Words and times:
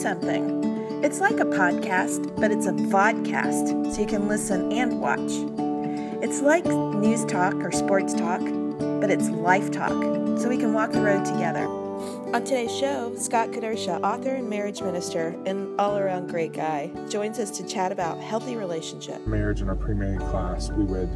something. 0.00 1.02
It's 1.04 1.20
like 1.20 1.40
a 1.40 1.44
podcast, 1.44 2.34
but 2.40 2.50
it's 2.50 2.66
a 2.66 2.72
vodcast, 2.72 3.94
so 3.94 4.00
you 4.00 4.06
can 4.06 4.28
listen 4.28 4.72
and 4.72 5.00
watch. 5.00 5.20
It's 6.22 6.40
like 6.40 6.64
news 6.64 7.24
talk 7.26 7.54
or 7.54 7.70
sports 7.70 8.14
talk, 8.14 8.40
but 9.00 9.10
it's 9.10 9.28
life 9.28 9.70
talk, 9.70 9.90
so 10.38 10.48
we 10.48 10.56
can 10.56 10.72
walk 10.72 10.92
the 10.92 11.02
road 11.02 11.24
together. 11.24 11.66
On 12.32 12.44
today's 12.44 12.74
show, 12.74 13.14
Scott 13.16 13.50
Kedersha, 13.50 14.02
author 14.02 14.36
and 14.36 14.48
marriage 14.48 14.80
minister 14.80 15.34
and 15.44 15.78
all 15.78 15.98
around 15.98 16.28
great 16.28 16.54
guy, 16.54 16.90
joins 17.10 17.38
us 17.38 17.50
to 17.58 17.66
chat 17.66 17.92
about 17.92 18.18
healthy 18.18 18.56
relationship. 18.56 19.26
Marriage 19.26 19.60
in 19.60 19.68
our 19.68 19.74
pre-married 19.74 20.20
class, 20.30 20.70
we 20.70 20.84
would 20.84 21.10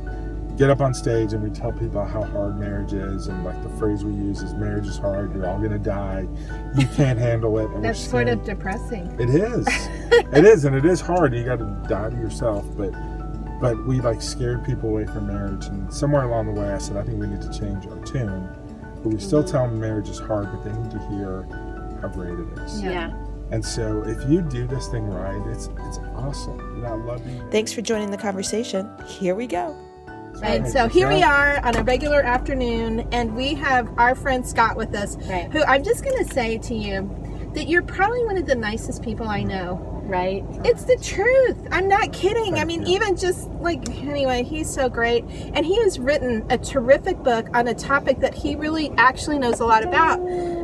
get 0.56 0.70
up 0.70 0.80
on 0.80 0.94
stage 0.94 1.32
and 1.32 1.42
we 1.42 1.50
tell 1.50 1.72
people 1.72 2.04
how 2.04 2.22
hard 2.22 2.58
marriage 2.58 2.92
is 2.92 3.26
and 3.26 3.44
like 3.44 3.60
the 3.62 3.68
phrase 3.70 4.04
we 4.04 4.12
use 4.12 4.40
is 4.42 4.54
marriage 4.54 4.86
is 4.86 4.98
hard 4.98 5.34
you're 5.34 5.48
all 5.48 5.58
gonna 5.58 5.78
die 5.78 6.26
you 6.76 6.86
can't 6.88 7.18
handle 7.18 7.58
it 7.58 7.68
and 7.70 7.84
that's 7.84 7.98
sort 7.98 8.28
of 8.28 8.42
depressing. 8.44 9.06
It 9.20 9.30
is. 9.30 9.66
It 10.32 10.44
is 10.44 10.64
and 10.64 10.74
it 10.74 10.84
is 10.84 11.00
hard 11.00 11.34
you 11.34 11.44
got 11.44 11.58
to 11.58 11.86
die 11.88 12.10
to 12.10 12.16
yourself 12.16 12.64
but 12.76 12.92
but 13.60 13.84
we 13.86 14.00
like 14.00 14.22
scared 14.22 14.64
people 14.64 14.88
away 14.88 15.06
from 15.06 15.26
marriage 15.26 15.66
and 15.66 15.92
somewhere 15.92 16.24
along 16.24 16.52
the 16.52 16.60
way 16.60 16.72
i 16.72 16.78
said 16.78 16.96
i 16.96 17.02
think 17.02 17.20
we 17.20 17.26
need 17.26 17.42
to 17.42 17.56
change 17.56 17.86
our 17.86 17.98
tune 18.04 18.48
but 19.02 19.12
we 19.12 19.18
still 19.18 19.42
mm-hmm. 19.42 19.50
tell 19.50 19.68
them 19.68 19.80
marriage 19.80 20.08
is 20.08 20.18
hard 20.18 20.50
but 20.52 20.64
they 20.64 20.72
need 20.72 20.90
to 20.90 20.98
hear 21.08 21.42
how 22.00 22.08
great 22.08 22.38
it 22.38 22.58
is. 22.64 22.82
Yeah. 22.82 23.14
And 23.50 23.64
so 23.64 24.02
if 24.06 24.28
you 24.28 24.40
do 24.40 24.66
this 24.66 24.88
thing 24.88 25.08
right 25.08 25.40
it's 25.48 25.68
it's 25.80 25.98
awesome 26.16 26.58
you 26.76 26.82
know, 26.82 26.88
i 26.88 26.94
love 26.94 27.26
you 27.28 27.46
thanks 27.50 27.72
for 27.72 27.82
joining 27.82 28.10
the 28.10 28.16
conversation. 28.16 28.88
Here 29.06 29.34
we 29.34 29.46
go 29.46 29.76
Right. 30.40 30.66
So 30.66 30.88
here 30.88 31.08
we 31.08 31.22
are 31.22 31.64
on 31.64 31.76
a 31.76 31.82
regular 31.82 32.20
afternoon, 32.22 33.08
and 33.12 33.34
we 33.34 33.54
have 33.54 33.92
our 33.98 34.14
friend 34.14 34.46
Scott 34.46 34.76
with 34.76 34.94
us. 34.94 35.16
Right. 35.16 35.50
Who 35.50 35.62
I'm 35.64 35.82
just 35.82 36.04
going 36.04 36.18
to 36.24 36.32
say 36.32 36.58
to 36.58 36.74
you 36.74 37.50
that 37.54 37.68
you're 37.68 37.82
probably 37.82 38.24
one 38.24 38.36
of 38.36 38.46
the 38.46 38.54
nicest 38.54 39.02
people 39.02 39.28
I 39.28 39.42
know. 39.42 39.90
Right. 40.04 40.44
It's 40.64 40.84
the 40.84 40.98
truth. 40.98 41.56
I'm 41.70 41.88
not 41.88 42.12
kidding. 42.12 42.58
I 42.58 42.64
mean, 42.64 42.86
even 42.86 43.16
just 43.16 43.48
like, 43.52 43.88
anyway, 44.02 44.42
he's 44.42 44.68
so 44.68 44.88
great. 44.88 45.24
And 45.54 45.64
he 45.64 45.80
has 45.82 45.98
written 45.98 46.44
a 46.50 46.58
terrific 46.58 47.22
book 47.22 47.48
on 47.54 47.68
a 47.68 47.74
topic 47.74 48.20
that 48.20 48.34
he 48.34 48.54
really 48.54 48.92
actually 48.98 49.38
knows 49.38 49.60
a 49.60 49.64
lot 49.64 49.82
about 49.82 50.20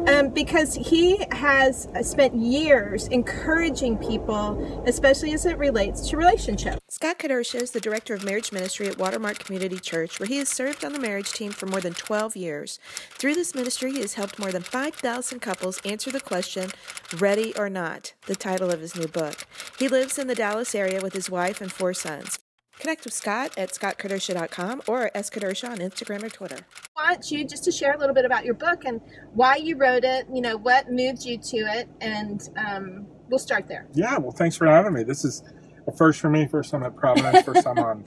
um, 0.08 0.30
because 0.30 0.74
he 0.74 1.24
has 1.30 1.88
spent 2.02 2.34
years 2.34 3.06
encouraging 3.08 3.98
people, 3.98 4.82
especially 4.86 5.32
as 5.32 5.46
it 5.46 5.56
relates 5.58 6.08
to 6.08 6.16
relationships. 6.16 6.80
Scott 6.88 7.18
Kedersha 7.18 7.62
is 7.62 7.70
the 7.70 7.80
director 7.80 8.14
of 8.14 8.24
marriage 8.24 8.52
ministry 8.52 8.88
at 8.88 8.98
Watermark 8.98 9.38
Community 9.38 9.78
Church, 9.78 10.18
where 10.18 10.26
he 10.26 10.38
has 10.38 10.48
served 10.48 10.84
on 10.84 10.92
the 10.92 10.98
marriage 10.98 11.32
team 11.32 11.52
for 11.52 11.66
more 11.66 11.80
than 11.80 11.94
12 11.94 12.36
years. 12.36 12.78
Through 13.12 13.34
this 13.34 13.54
ministry, 13.54 13.92
he 13.92 14.00
has 14.00 14.14
helped 14.14 14.38
more 14.38 14.50
than 14.50 14.62
5,000 14.62 15.40
couples 15.40 15.80
answer 15.84 16.10
the 16.10 16.20
question, 16.20 16.70
Ready 17.18 17.56
or 17.56 17.70
Not, 17.70 18.14
the 18.26 18.36
title 18.36 18.70
of 18.70 18.80
his 18.80 18.96
new 18.96 19.06
book. 19.06 19.46
He 19.78 19.86
lives 19.86 20.18
in 20.18 20.26
the 20.26 20.34
Dallas 20.34 20.74
area 20.74 21.00
with 21.00 21.12
his 21.12 21.30
wife 21.30 21.60
and 21.60 21.70
four 21.70 21.94
sons. 21.94 22.39
Connect 22.80 23.04
with 23.04 23.12
Scott 23.12 23.52
at 23.58 23.72
scottkedersha.com 23.72 24.80
or 24.86 25.10
skedersha 25.14 25.68
on 25.68 25.78
Instagram 25.78 26.22
or 26.22 26.30
Twitter. 26.30 26.56
I 26.96 27.12
want 27.12 27.30
you 27.30 27.46
just 27.46 27.62
to 27.64 27.70
share 27.70 27.92
a 27.92 27.98
little 27.98 28.14
bit 28.14 28.24
about 28.24 28.46
your 28.46 28.54
book 28.54 28.86
and 28.86 29.02
why 29.34 29.56
you 29.56 29.76
wrote 29.76 30.02
it, 30.02 30.26
you 30.32 30.40
know, 30.40 30.56
what 30.56 30.90
moved 30.90 31.22
you 31.22 31.36
to 31.36 31.56
it, 31.58 31.90
and 32.00 32.48
um, 32.56 33.06
we'll 33.28 33.38
start 33.38 33.68
there. 33.68 33.86
Yeah, 33.92 34.16
well, 34.16 34.30
thanks 34.30 34.56
for 34.56 34.66
having 34.66 34.94
me. 34.94 35.02
This 35.02 35.26
is 35.26 35.42
a 35.86 35.92
first 35.92 36.20
for 36.20 36.30
me, 36.30 36.46
first 36.46 36.70
time 36.70 36.82
at 36.82 36.96
Providence, 36.96 37.42
first 37.44 37.64
time 37.64 37.78
on 37.78 38.02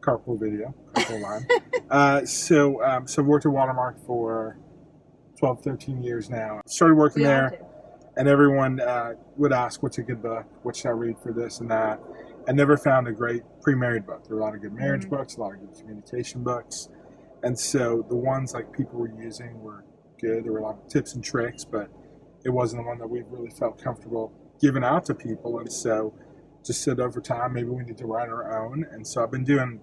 Carpool 0.00 0.40
Video, 0.40 0.74
Carpool 0.94 1.20
Line. 1.22 1.46
Uh, 1.88 2.24
so, 2.24 2.82
um, 2.82 3.06
so 3.06 3.22
I've 3.22 3.28
worked 3.28 3.46
at 3.46 3.52
Watermark 3.52 4.04
for 4.04 4.58
12, 5.38 5.62
13 5.62 6.02
years 6.02 6.28
now. 6.28 6.60
Started 6.66 6.96
working 6.96 7.22
We 7.22 7.28
there, 7.28 7.60
and 8.16 8.26
everyone 8.26 8.80
uh, 8.80 9.14
would 9.36 9.52
ask, 9.52 9.80
"What's 9.80 9.98
a 9.98 10.02
good 10.02 10.20
book? 10.20 10.44
What 10.64 10.74
should 10.74 10.88
I 10.88 10.90
read 10.90 11.18
for 11.22 11.32
this 11.32 11.60
and 11.60 11.70
that?" 11.70 12.00
I 12.48 12.52
never 12.52 12.76
found 12.78 13.06
a 13.06 13.12
great 13.12 13.42
pre-married 13.60 14.06
book. 14.06 14.24
There 14.26 14.36
are 14.36 14.40
a 14.40 14.42
lot 14.42 14.54
of 14.54 14.62
good 14.62 14.72
marriage 14.72 15.06
Mhm. 15.06 15.10
books, 15.10 15.36
a 15.36 15.40
lot 15.40 15.54
of 15.54 15.60
good 15.60 15.74
communication 15.78 16.42
books, 16.42 16.88
and 17.42 17.58
so 17.58 18.02
the 18.08 18.16
ones 18.16 18.54
like 18.54 18.72
people 18.72 18.98
were 18.98 19.10
using 19.10 19.62
were 19.62 19.84
good. 20.18 20.44
There 20.44 20.52
were 20.52 20.58
a 20.60 20.62
lot 20.62 20.78
of 20.78 20.88
tips 20.88 21.14
and 21.14 21.22
tricks, 21.22 21.64
but 21.64 21.90
it 22.44 22.50
wasn't 22.50 22.82
the 22.82 22.88
one 22.88 22.98
that 22.98 23.08
we 23.10 23.22
really 23.30 23.50
felt 23.50 23.78
comfortable 23.78 24.32
giving 24.60 24.82
out 24.82 25.04
to 25.04 25.14
people. 25.14 25.58
And 25.58 25.70
so, 25.70 26.14
just 26.64 26.82
said 26.82 26.98
over 27.00 27.20
time, 27.20 27.52
maybe 27.52 27.68
we 27.68 27.84
need 27.84 27.98
to 27.98 28.06
write 28.06 28.28
our 28.28 28.58
own. 28.64 28.84
And 28.90 29.06
so, 29.06 29.22
I've 29.22 29.30
been 29.30 29.44
doing 29.44 29.80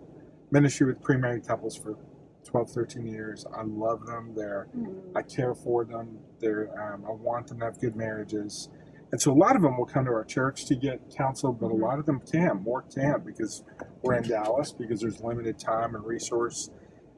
ministry 0.52 0.88
with 0.88 1.02
pre-married 1.02 1.48
couples 1.48 1.76
for 1.76 1.96
12, 2.44 2.70
13 2.72 3.06
years. 3.06 3.46
I 3.54 3.64
love 3.64 4.06
them. 4.06 4.34
They're 4.36 4.68
I 5.16 5.22
care 5.22 5.54
for 5.56 5.86
them. 5.86 6.20
They're, 6.40 6.70
um, 6.82 7.06
I 7.08 7.12
want 7.12 7.48
them 7.48 7.60
to 7.60 7.66
have 7.66 7.80
good 7.80 7.96
marriages. 7.96 8.70
And 9.12 9.22
so 9.22 9.32
a 9.32 9.34
lot 9.34 9.56
of 9.56 9.62
them 9.62 9.78
will 9.78 9.86
come 9.86 10.06
to 10.06 10.12
our 10.12 10.26
church 10.26 10.66
to 10.66 10.76
get 10.76 11.16
counsel, 11.16 11.54
but 11.54 11.68
a 11.68 11.70
mm-hmm. 11.70 11.84
lot 11.84 12.00
of 12.00 12.06
them 12.06 12.22
can't. 12.32 12.62
More 12.62 12.84
can't 12.84 13.26
because 13.26 13.64
we're 14.02 14.16
in 14.16 14.28
Dallas 14.28 14.72
because 14.72 15.00
there's 15.00 15.22
limited 15.22 15.60
time 15.60 15.96
and 15.96 16.06
resource. 16.06 16.70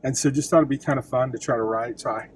And 0.04 0.18
so 0.18 0.30
just 0.30 0.50
thought 0.50 0.58
it'd 0.58 0.70
be 0.70 0.78
kind 0.78 1.00
of 1.00 1.08
fun 1.08 1.32
to 1.32 1.38
try 1.38 1.56
to 1.56 1.64
write. 1.64 2.00
So 2.02 2.12
I, 2.12 2.30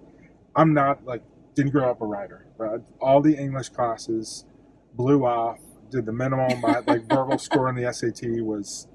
I'm 0.55 0.73
not 0.73 1.05
like 1.05 1.23
didn't 1.55 1.71
grow 1.71 1.89
up 1.89 2.01
a 2.01 2.05
writer. 2.05 2.47
But 2.57 2.83
all 2.99 3.21
the 3.21 3.35
English 3.35 3.69
classes 3.69 4.45
blew 4.93 5.25
off. 5.25 5.59
Did 5.89 6.05
the 6.05 6.13
minimum. 6.13 6.61
My 6.61 6.79
like 6.87 7.09
verbal 7.09 7.37
score 7.37 7.67
on 7.67 7.75
the 7.75 7.91
SAT 7.91 8.43
was 8.43 8.87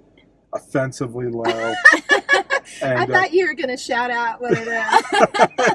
offensively 0.55 1.29
low. 1.29 1.75
I 2.83 2.95
And 2.95 3.11
uh, 3.11 3.21
thought 3.21 3.33
you 3.33 3.47
were 3.47 3.55
going 3.55 3.71
to 3.71 3.77
shout 3.77 4.11
out 4.11 4.41
what 4.41 4.53
it 4.53 4.69
is. 4.69 5.05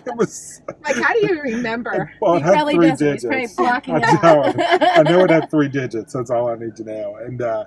it 0.08 0.16
was 0.16 0.62
like, 0.84 0.98
how 0.98 1.14
do 1.14 1.20
you 1.28 1.42
remember? 1.42 2.12
well, 2.22 2.36
it 2.36 2.40
he 2.40 2.42
had 2.42 2.54
probably 2.54 2.74
three 2.74 2.90
doesn't. 2.90 3.12
He's 3.12 3.24
digits. 3.24 3.26
probably 3.26 3.48
blocking 3.58 4.04
I 4.04 4.04
it 4.04 4.12
know. 4.12 4.20
out. 4.24 4.56
I 4.98 5.04
know 5.04 5.24
it 5.26 5.30
had 5.32 5.50
three 5.52 5.70
digits. 5.70 6.14
That's 6.14 6.32
all 6.32 6.50
I 6.50 6.56
need 6.56 6.76
to 6.78 6.84
know. 6.84 7.18
And 7.18 7.42
uh, 7.42 7.66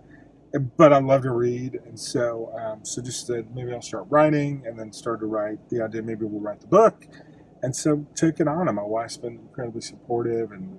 but 0.77 0.93
I 0.93 1.01
love 1.01 1.23
to 1.23 1.33
read, 1.33 1.81
and 1.87 1.99
so 1.99 2.53
um, 2.59 2.85
so 2.85 3.03
just 3.03 3.27
said 3.27 3.55
maybe 3.55 3.73
I'll 3.73 3.83
start 3.83 4.07
writing, 4.09 4.63
and 4.67 4.79
then 4.79 4.93
started 4.93 5.21
to 5.21 5.27
write 5.27 5.59
the 5.71 5.83
idea. 5.83 6.03
Maybe 6.03 6.25
we'll 6.27 6.41
write 6.41 6.61
the 6.61 6.69
book, 6.69 7.07
and 7.63 7.75
so 7.75 8.07
took 8.15 8.41
it 8.41 8.49
on. 8.49 8.69
And 8.69 8.77
my 8.77 8.83
wife's 8.85 9.17
been 9.17 9.35
incredibly 9.41 9.81
supportive, 9.83 10.53
and 10.53 10.79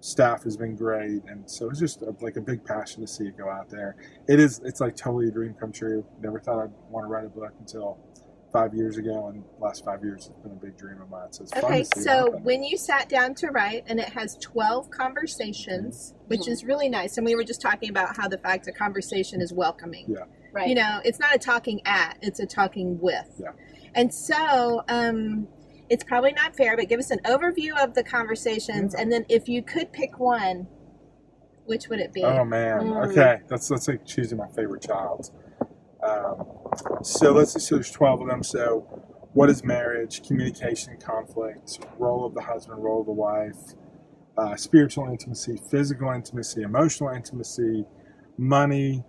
staff 0.00 0.44
has 0.44 0.56
been 0.56 0.76
great, 0.76 1.22
and 1.26 1.48
so 1.50 1.68
it's 1.70 1.80
just 1.80 2.02
a, 2.02 2.14
like 2.20 2.36
a 2.36 2.40
big 2.40 2.64
passion 2.64 3.00
to 3.00 3.06
see 3.06 3.24
it 3.24 3.36
go 3.36 3.50
out 3.50 3.68
there. 3.70 3.96
It 4.28 4.40
is. 4.40 4.60
It's 4.64 4.80
like 4.80 4.96
totally 4.96 5.28
a 5.28 5.30
dream 5.30 5.54
come 5.58 5.72
true. 5.72 6.04
Never 6.20 6.40
thought 6.40 6.62
I'd 6.62 6.70
want 6.90 7.04
to 7.04 7.08
write 7.08 7.24
a 7.24 7.28
book 7.28 7.52
until 7.58 7.98
five 8.52 8.74
years 8.74 8.96
ago, 8.96 9.28
and 9.28 9.44
last 9.60 9.84
five 9.84 10.02
years 10.02 10.26
has 10.26 10.36
been 10.42 10.52
a 10.52 10.54
big 10.54 10.76
dream 10.78 11.00
of 11.02 11.10
mine. 11.10 11.32
So 11.32 11.42
it's 11.42 11.52
fun 11.52 11.64
Okay, 11.64 11.82
to 11.82 11.84
see 11.84 12.02
so 12.02 12.38
when 12.42 12.62
you 12.62 12.76
sat 12.78 13.08
down 13.08 13.34
to 13.36 13.48
write, 13.48 13.84
and 13.86 14.00
it 14.00 14.08
has 14.10 14.36
12 14.40 14.90
conversations, 14.90 16.12
mm-hmm. 16.14 16.28
which 16.28 16.40
mm-hmm. 16.40 16.52
is 16.52 16.64
really 16.64 16.88
nice. 16.88 17.16
And 17.16 17.26
we 17.26 17.34
were 17.34 17.44
just 17.44 17.60
talking 17.60 17.90
about 17.90 18.16
how 18.16 18.28
the 18.28 18.38
fact 18.38 18.64
that 18.66 18.76
conversation 18.76 19.40
is 19.40 19.52
welcoming. 19.52 20.06
Yeah. 20.08 20.24
Right. 20.52 20.68
You 20.68 20.74
know, 20.76 21.00
it's 21.04 21.18
not 21.18 21.34
a 21.34 21.38
talking 21.38 21.82
at, 21.84 22.18
it's 22.22 22.40
a 22.40 22.46
talking 22.46 22.98
with. 23.00 23.26
Yeah. 23.38 23.50
And 23.94 24.12
so, 24.12 24.82
um, 24.88 25.48
it's 25.88 26.04
probably 26.04 26.32
not 26.32 26.56
fair, 26.56 26.76
but 26.76 26.88
give 26.88 26.98
us 26.98 27.10
an 27.10 27.20
overview 27.24 27.76
of 27.82 27.94
the 27.94 28.02
conversations, 28.02 28.94
and 28.94 29.10
then 29.12 29.24
if 29.28 29.48
you 29.48 29.62
could 29.62 29.92
pick 29.92 30.18
one, 30.18 30.66
which 31.64 31.88
would 31.88 32.00
it 32.00 32.12
be? 32.12 32.22
Oh 32.22 32.44
man. 32.44 32.80
Mm. 32.80 33.10
Okay, 33.10 33.40
that's 33.48 33.68
that's 33.68 33.88
like 33.88 34.04
choosing 34.06 34.38
my 34.38 34.48
favorite 34.48 34.82
child. 34.82 35.30
Um, 36.02 36.46
so 37.02 37.32
let's 37.32 37.54
see. 37.54 37.60
So 37.60 37.76
there's 37.76 37.90
twelve 37.90 38.20
of 38.20 38.28
them. 38.28 38.42
So, 38.42 38.80
what 39.32 39.50
is 39.50 39.64
marriage? 39.64 40.26
Communication, 40.26 40.96
conflict, 40.98 41.78
role 41.98 42.24
of 42.24 42.34
the 42.34 42.42
husband, 42.42 42.82
role 42.82 43.00
of 43.00 43.06
the 43.06 43.12
wife, 43.12 43.74
uh, 44.36 44.56
spiritual 44.56 45.08
intimacy, 45.08 45.60
physical 45.70 46.10
intimacy, 46.12 46.62
emotional 46.62 47.10
intimacy, 47.10 47.84
money. 48.38 49.04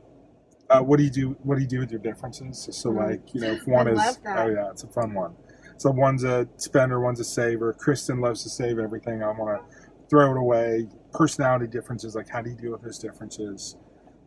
Uh, 0.70 0.82
what 0.82 0.98
do 0.98 1.04
you 1.04 1.10
do? 1.10 1.38
What 1.44 1.56
do 1.56 1.62
you 1.62 1.68
do 1.68 1.80
with 1.80 1.92
your 1.92 2.02
differences? 2.02 2.68
So, 2.72 2.92
Mm. 2.92 3.10
like 3.10 3.34
you 3.34 3.42
know, 3.42 3.52
if 3.54 3.68
one 3.68 3.88
I 3.88 3.92
is 3.92 4.20
oh 4.28 4.48
yeah, 4.48 4.70
it's 4.72 4.84
a 4.84 4.88
fun 4.88 5.14
one. 5.14 5.36
So 5.78 5.92
one's 5.92 6.24
a 6.24 6.48
spender, 6.58 7.00
one's 7.00 7.20
a 7.20 7.24
saver. 7.24 7.74
Kristen 7.74 8.20
loves 8.20 8.44
to 8.44 8.50
save 8.50 8.80
everything. 8.80 9.22
I 9.24 9.28
want 9.32 9.60
to 9.62 9.78
throw 10.10 10.32
it 10.32 10.38
away. 10.38 10.88
Personality 11.14 11.68
differences, 11.68 12.16
like 12.16 12.30
how 12.30 12.42
do 12.42 12.50
you 12.50 12.56
deal 12.56 12.72
with 12.72 12.82
those 12.82 13.00
differences? 13.00 13.76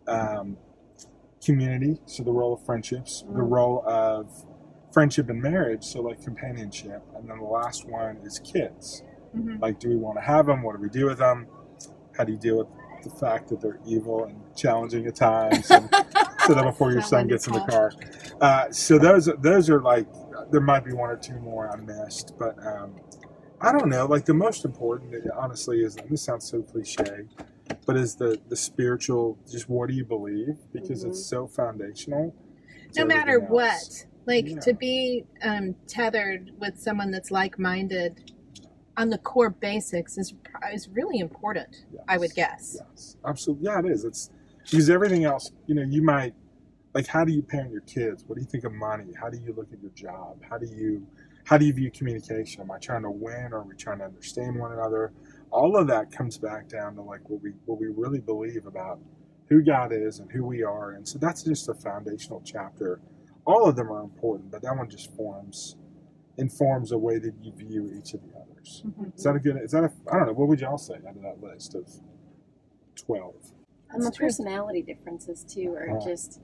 Um, 0.06 0.56
community, 1.44 1.98
so 2.06 2.22
the 2.22 2.32
role 2.32 2.52
of 2.54 2.64
friendships, 2.64 3.22
the 3.22 3.40
Mm. 3.42 3.50
role 3.50 3.82
of 3.86 4.26
friendship 4.92 5.30
and 5.30 5.40
marriage, 5.40 5.84
so 5.84 6.02
like 6.02 6.20
companionship, 6.22 7.02
and 7.16 7.28
then 7.28 7.38
the 7.38 7.44
last 7.44 7.88
one 7.88 8.18
is 8.24 8.38
kids. 8.40 9.02
Mhm. 9.36 9.60
Like, 9.60 9.78
do 9.78 9.88
we 9.88 9.96
want 9.96 10.18
to 10.18 10.22
have 10.22 10.46
them? 10.46 10.62
What 10.62 10.76
do 10.76 10.82
we 10.82 10.88
do 10.88 11.06
with 11.06 11.18
them? 11.18 11.46
How 12.16 12.24
do 12.24 12.32
you 12.32 12.38
deal 12.38 12.58
with 12.58 12.66
the 13.04 13.10
fact 13.10 13.48
that 13.48 13.60
they're 13.60 13.78
evil 13.86 14.24
and 14.24 14.36
challenging 14.56 15.06
at 15.06 15.14
times? 15.14 15.70
And 15.70 15.88
so 16.46 16.54
that 16.54 16.64
before 16.64 16.92
your 16.92 17.02
son 17.02 17.28
gets 17.28 17.46
in 17.46 17.52
the 17.54 17.60
car. 17.60 17.92
Uh, 18.40 18.70
so 18.70 18.98
those 18.98 19.26
those 19.40 19.70
are 19.70 19.80
like 19.80 20.06
there 20.50 20.60
might 20.60 20.84
be 20.84 20.92
one 20.92 21.10
or 21.10 21.16
two 21.16 21.38
more 21.40 21.70
I 21.70 21.76
missed, 21.76 22.34
but 22.38 22.56
um, 22.66 22.94
I 23.60 23.72
don't 23.72 23.88
know. 23.88 24.06
Like 24.06 24.24
the 24.24 24.34
most 24.34 24.64
important, 24.64 25.14
honestly, 25.36 25.80
is 25.82 25.96
and 25.96 26.08
this 26.08 26.22
sounds 26.22 26.48
so 26.48 26.62
cliche, 26.62 27.26
but 27.86 27.96
is 27.96 28.16
the 28.16 28.40
the 28.48 28.56
spiritual. 28.56 29.38
Just 29.50 29.68
what 29.68 29.88
do 29.88 29.94
you 29.94 30.04
believe? 30.04 30.56
Because 30.72 31.04
it's 31.04 31.24
so 31.24 31.46
foundational. 31.46 32.34
no 32.96 33.04
matter 33.04 33.38
what 33.40 34.06
like 34.26 34.48
Yeah. 34.48 34.60
to 34.60 34.74
be 34.74 35.24
um, 35.42 35.74
tethered 35.86 36.52
with 36.58 36.78
someone 36.78 37.10
that's 37.10 37.30
like-minded 37.30 38.32
on 38.96 39.08
the 39.10 39.18
core 39.18 39.50
basics 39.50 40.18
is 40.18 40.34
is 40.72 40.88
really 40.88 41.18
important. 41.18 41.84
I 42.08 42.18
would 42.18 42.34
guess. 42.34 42.78
Yes, 42.78 43.16
absolutely. 43.24 43.66
Yeah, 43.66 43.78
it 43.80 43.86
is. 43.86 44.04
It's 44.04 44.30
because 44.70 44.90
everything 44.90 45.24
else, 45.24 45.52
you 45.66 45.74
know, 45.74 45.82
you 45.82 46.02
might 46.02 46.34
like 46.94 47.06
how 47.06 47.24
do 47.24 47.32
you 47.32 47.42
parent 47.42 47.70
your 47.72 47.82
kids? 47.82 48.24
What 48.26 48.36
do 48.36 48.40
you 48.42 48.48
think 48.48 48.64
of 48.64 48.72
money? 48.72 49.12
How 49.20 49.30
do 49.30 49.38
you 49.38 49.52
look 49.56 49.72
at 49.72 49.80
your 49.80 49.92
job? 49.92 50.42
How 50.48 50.58
do 50.58 50.66
you 50.66 51.06
how 51.44 51.56
do 51.58 51.64
you 51.64 51.72
view 51.72 51.90
communication? 51.90 52.60
Am 52.62 52.70
I 52.70 52.78
trying 52.78 53.02
to 53.02 53.10
win 53.10 53.48
or 53.52 53.58
are 53.58 53.62
we 53.62 53.74
trying 53.76 53.98
to 53.98 54.04
understand 54.04 54.58
one 54.58 54.72
another? 54.72 55.12
All 55.50 55.76
of 55.76 55.86
that 55.88 56.12
comes 56.12 56.38
back 56.38 56.68
down 56.68 56.94
to 56.96 57.02
like 57.02 57.28
what 57.28 57.42
we 57.42 57.50
what 57.66 57.80
we 57.80 57.86
really 57.88 58.20
believe 58.20 58.66
about 58.66 59.00
who 59.48 59.62
God 59.62 59.92
is 59.92 60.18
and 60.20 60.30
who 60.30 60.44
we 60.44 60.62
are. 60.62 60.92
And 60.92 61.06
so 61.06 61.18
that's 61.18 61.42
just 61.42 61.68
a 61.68 61.74
foundational 61.74 62.42
chapter. 62.44 63.00
All 63.46 63.68
of 63.68 63.74
them 63.74 63.90
are 63.90 64.02
important, 64.02 64.50
but 64.50 64.62
that 64.62 64.76
one 64.76 64.88
just 64.88 65.14
forms 65.16 65.76
informs 66.38 66.90
the 66.90 66.98
way 66.98 67.18
that 67.18 67.32
you 67.42 67.52
view 67.52 67.92
each 67.98 68.14
of 68.14 68.20
the 68.22 68.28
others. 68.38 68.82
Mhm. 68.86 69.14
Is 69.16 69.24
that 69.24 69.34
a 69.36 69.40
good 69.40 69.56
is 69.62 69.72
that 69.72 69.84
a 69.84 69.92
I 70.10 70.16
don't 70.18 70.26
know, 70.26 70.32
what 70.34 70.48
would 70.48 70.60
y'all 70.60 70.78
say 70.78 70.94
out 71.06 71.16
of 71.16 71.22
that 71.22 71.40
list 71.42 71.74
of 71.74 71.88
twelve? 72.96 73.52
And 73.90 74.02
the 74.04 74.12
personality 74.12 74.82
differences 74.82 75.44
too 75.44 75.74
are 75.76 75.94
Right. 75.94 76.00
just 76.06 76.40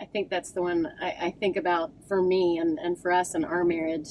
I 0.00 0.06
think 0.06 0.30
that's 0.30 0.52
the 0.52 0.62
one 0.62 0.88
I, 1.00 1.14
I 1.20 1.30
think 1.38 1.56
about 1.56 1.92
for 2.08 2.22
me 2.22 2.58
and, 2.58 2.78
and 2.78 2.98
for 2.98 3.12
us 3.12 3.34
in 3.34 3.44
our 3.44 3.64
marriage. 3.64 4.08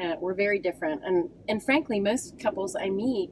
Uh, 0.00 0.14
we're 0.20 0.34
very 0.34 0.58
different. 0.58 1.02
And 1.04 1.30
and 1.48 1.62
frankly 1.62 2.00
most 2.00 2.38
couples 2.38 2.76
I 2.76 2.90
meet, 2.90 3.30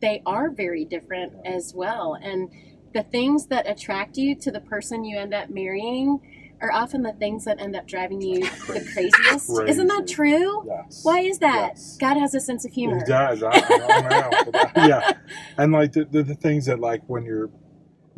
they 0.00 0.22
are 0.26 0.50
very 0.50 0.84
different 0.84 1.34
as 1.44 1.72
well. 1.74 2.18
And 2.20 2.50
the 2.92 3.02
things 3.02 3.46
that 3.46 3.68
attract 3.68 4.16
you 4.16 4.34
to 4.36 4.50
the 4.50 4.60
person 4.60 5.04
you 5.04 5.18
end 5.18 5.32
up 5.32 5.48
marrying 5.48 6.20
are 6.60 6.72
often 6.72 7.02
the 7.02 7.12
things 7.12 7.44
that 7.44 7.60
end 7.60 7.74
up 7.74 7.86
driving 7.86 8.20
you 8.20 8.40
the 8.66 8.88
craziest. 8.92 9.50
Isn't 9.68 9.88
that 9.88 10.06
true? 10.08 10.64
Yes. 10.66 11.00
Why 11.02 11.20
is 11.20 11.38
that? 11.40 11.72
Yes. 11.74 11.96
God 12.00 12.16
has 12.16 12.34
a 12.34 12.40
sense 12.40 12.64
of 12.64 12.72
humor. 12.72 12.98
It 12.98 13.06
does. 13.06 13.42
I, 13.42 13.50
I 13.50 13.60
don't 13.60 14.10
know. 14.10 14.62
Yeah, 14.88 15.12
and 15.58 15.72
like 15.72 15.92
the, 15.92 16.04
the 16.04 16.22
the 16.22 16.34
things 16.34 16.66
that 16.66 16.80
like 16.80 17.02
when 17.06 17.24
you're 17.24 17.50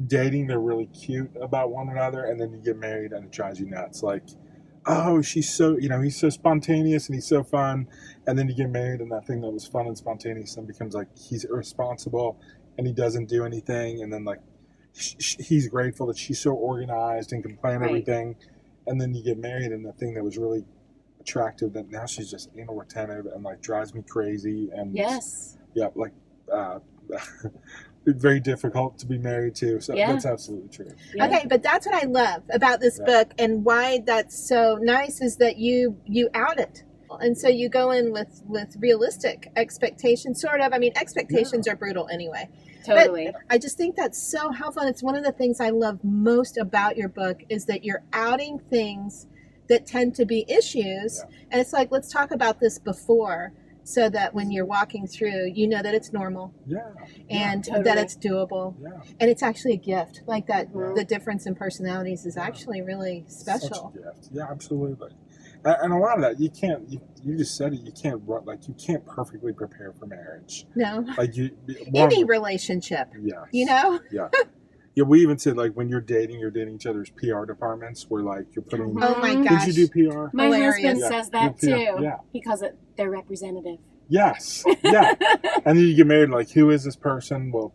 dating, 0.06 0.46
they're 0.46 0.58
really 0.60 0.86
cute 0.86 1.30
about 1.40 1.70
one 1.70 1.88
another, 1.88 2.24
and 2.24 2.40
then 2.40 2.52
you 2.52 2.58
get 2.58 2.76
married 2.78 3.12
and 3.12 3.24
it 3.26 3.30
drives 3.30 3.60
you 3.60 3.66
nuts. 3.66 4.02
Like, 4.02 4.22
oh, 4.86 5.22
she's 5.22 5.52
so 5.52 5.76
you 5.78 5.88
know 5.88 6.00
he's 6.00 6.16
so 6.18 6.28
spontaneous 6.30 7.08
and 7.08 7.14
he's 7.14 7.26
so 7.28 7.42
fun, 7.42 7.88
and 8.26 8.38
then 8.38 8.48
you 8.48 8.54
get 8.54 8.70
married 8.70 9.00
and 9.00 9.10
that 9.12 9.26
thing 9.26 9.40
that 9.42 9.50
was 9.50 9.66
fun 9.66 9.86
and 9.86 9.96
spontaneous 9.96 10.54
then 10.54 10.66
becomes 10.66 10.94
like 10.94 11.08
he's 11.16 11.44
irresponsible 11.44 12.38
and 12.76 12.86
he 12.86 12.92
doesn't 12.92 13.26
do 13.28 13.44
anything, 13.44 14.02
and 14.02 14.12
then 14.12 14.24
like 14.24 14.40
sh- 14.94 15.14
sh- 15.18 15.36
he's 15.38 15.68
grateful 15.68 16.06
that 16.06 16.18
she's 16.18 16.40
so 16.40 16.50
organized 16.52 17.32
and 17.32 17.42
can 17.44 17.56
plan 17.56 17.80
Right. 17.80 17.88
everything, 17.88 18.36
and 18.86 19.00
then 19.00 19.14
you 19.14 19.22
get 19.22 19.38
married 19.38 19.70
and 19.72 19.84
the 19.86 19.92
thing 19.92 20.14
that 20.14 20.24
was 20.24 20.36
really 20.36 20.64
attractive 21.20 21.72
that 21.72 21.88
now 21.90 22.04
she's 22.04 22.30
just 22.30 22.50
anal 22.58 22.74
retentive 22.74 23.24
and 23.26 23.42
like 23.44 23.62
drives 23.62 23.94
me 23.94 24.02
crazy 24.06 24.68
and 24.74 24.94
Yes. 24.94 25.56
yeah, 25.74 25.88
like 25.94 26.12
uh, 26.52 26.80
very 28.06 28.40
difficult 28.40 28.98
to 28.98 29.06
be 29.06 29.18
married 29.18 29.54
to. 29.56 29.80
So 29.80 29.94
Yeah. 29.94 30.12
that's 30.12 30.26
absolutely 30.26 30.68
true. 30.68 30.92
Yeah. 31.14 31.26
Okay, 31.26 31.46
but 31.48 31.62
that's 31.62 31.86
what 31.86 31.94
I 31.94 32.06
love 32.06 32.42
about 32.50 32.80
this 32.80 32.98
Yeah. 32.98 33.06
book 33.06 33.32
and 33.38 33.64
why 33.64 34.02
that's 34.04 34.36
so 34.36 34.78
nice 34.80 35.20
is 35.20 35.36
that 35.38 35.56
you 35.56 35.96
you 36.04 36.28
out 36.34 36.58
it. 36.58 36.84
And 37.20 37.38
so 37.38 37.48
you 37.48 37.68
go 37.68 37.92
in 37.92 38.12
with 38.12 38.42
with 38.48 38.76
realistic 38.80 39.50
expectations 39.54 40.40
sort 40.40 40.60
of. 40.60 40.72
I 40.72 40.78
mean, 40.78 40.92
expectations 40.96 41.68
are 41.68 41.76
brutal 41.76 42.08
anyway. 42.10 42.48
Totally. 42.84 43.30
I 43.48 43.56
just 43.58 43.76
think 43.76 43.94
that's 43.96 44.20
so 44.20 44.50
helpful. 44.50 44.82
And 44.82 44.90
it's 44.90 45.02
one 45.02 45.14
of 45.14 45.24
the 45.24 45.32
things 45.32 45.60
I 45.60 45.70
love 45.70 46.00
most 46.02 46.58
about 46.58 46.96
your 46.96 47.08
book 47.08 47.42
is 47.48 47.66
that 47.66 47.84
you're 47.84 48.02
outing 48.12 48.58
things 48.58 49.26
that 49.68 49.86
tend 49.86 50.14
to 50.16 50.26
be 50.26 50.44
issues. 50.48 51.22
Yeah. 51.22 51.36
And 51.52 51.60
it's 51.60 51.72
like, 51.72 51.90
let's 51.90 52.12
talk 52.12 52.30
about 52.32 52.60
this 52.60 52.78
before 52.78 53.52
so 53.84 54.08
that 54.10 54.34
when 54.34 54.50
you're 54.50 54.64
walking 54.64 55.06
through, 55.06 55.52
you 55.54 55.68
know 55.68 55.82
that 55.82 55.94
it's 55.94 56.12
normal 56.12 56.52
Yeah, 56.66 56.80
and 57.30 57.62
Totally. 57.64 57.84
that 57.84 57.98
it's 57.98 58.16
doable. 58.16 58.74
yeah. 58.82 59.00
And 59.20 59.30
it's 59.30 59.42
actually 59.42 59.74
a 59.74 59.76
gift. 59.76 60.22
Like 60.26 60.46
that, 60.46 60.72
Mhm. 60.72 60.96
the 60.96 61.04
difference 61.04 61.46
in 61.46 61.54
personalities 61.54 62.24
is 62.26 62.36
Yeah. 62.36 62.44
actually 62.44 62.80
really 62.82 63.24
special. 63.28 63.92
Such 63.94 63.94
a 63.94 63.98
gift. 64.14 64.28
Yeah, 64.32 64.46
absolutely. 64.50 65.10
And, 65.66 65.92
a 65.94 65.96
lot 65.96 66.16
of 66.16 66.22
that 66.22 66.38
you 66.40 66.50
can't. 66.50 66.86
You, 66.90 67.00
you 67.22 67.38
just 67.38 67.56
said 67.56 67.72
it. 67.72 67.80
You 67.80 67.92
can't 67.92 68.26
like 68.46 68.68
you 68.68 68.74
can't 68.74 69.04
perfectly 69.06 69.52
prepare 69.54 69.92
for 69.92 70.04
marriage. 70.06 70.66
No, 70.74 71.06
Like 71.16 71.36
you. 71.36 71.56
any 71.94 72.24
relationship, 72.24 73.08
Yeah. 73.18 73.44
you 73.50 73.64
know? 73.66 74.00
Yeah. 74.10 74.28
Yeah, 74.96 75.04
we 75.04 75.20
even 75.22 75.38
said 75.38 75.56
like 75.56 75.72
when 75.72 75.88
you're 75.88 76.00
dating, 76.00 76.38
you're 76.38 76.52
dating 76.52 76.76
each 76.76 76.86
other's 76.86 77.10
PR 77.10 77.44
departments. 77.44 78.06
Where 78.08 78.22
like 78.22 78.46
you're 78.54 78.62
putting. 78.62 78.96
Oh 79.02 79.18
my 79.20 79.34
gosh. 79.42 79.64
Did 79.66 79.76
you 79.76 79.88
do 79.88 80.10
PR? 80.10 80.26
My 80.32 80.44
Hilarious. 80.44 80.74
husband 80.76 80.98
Yeah. 81.00 81.08
says 81.08 81.30
that 81.30 81.54
Yeah, 81.62 81.74
too. 81.96 82.02
yeah. 82.02 82.16
He 82.32 82.40
calls 82.40 82.62
it 82.62 82.78
their 82.96 83.10
representative. 83.10 83.78
Yes. 84.08 84.64
Yeah. 84.84 85.14
and 85.64 85.76
then 85.76 85.84
you 85.84 85.94
get 85.96 86.06
married. 86.06 86.30
Like, 86.30 86.50
who 86.50 86.70
is 86.70 86.84
this 86.84 86.94
person? 86.94 87.50
Well, 87.50 87.72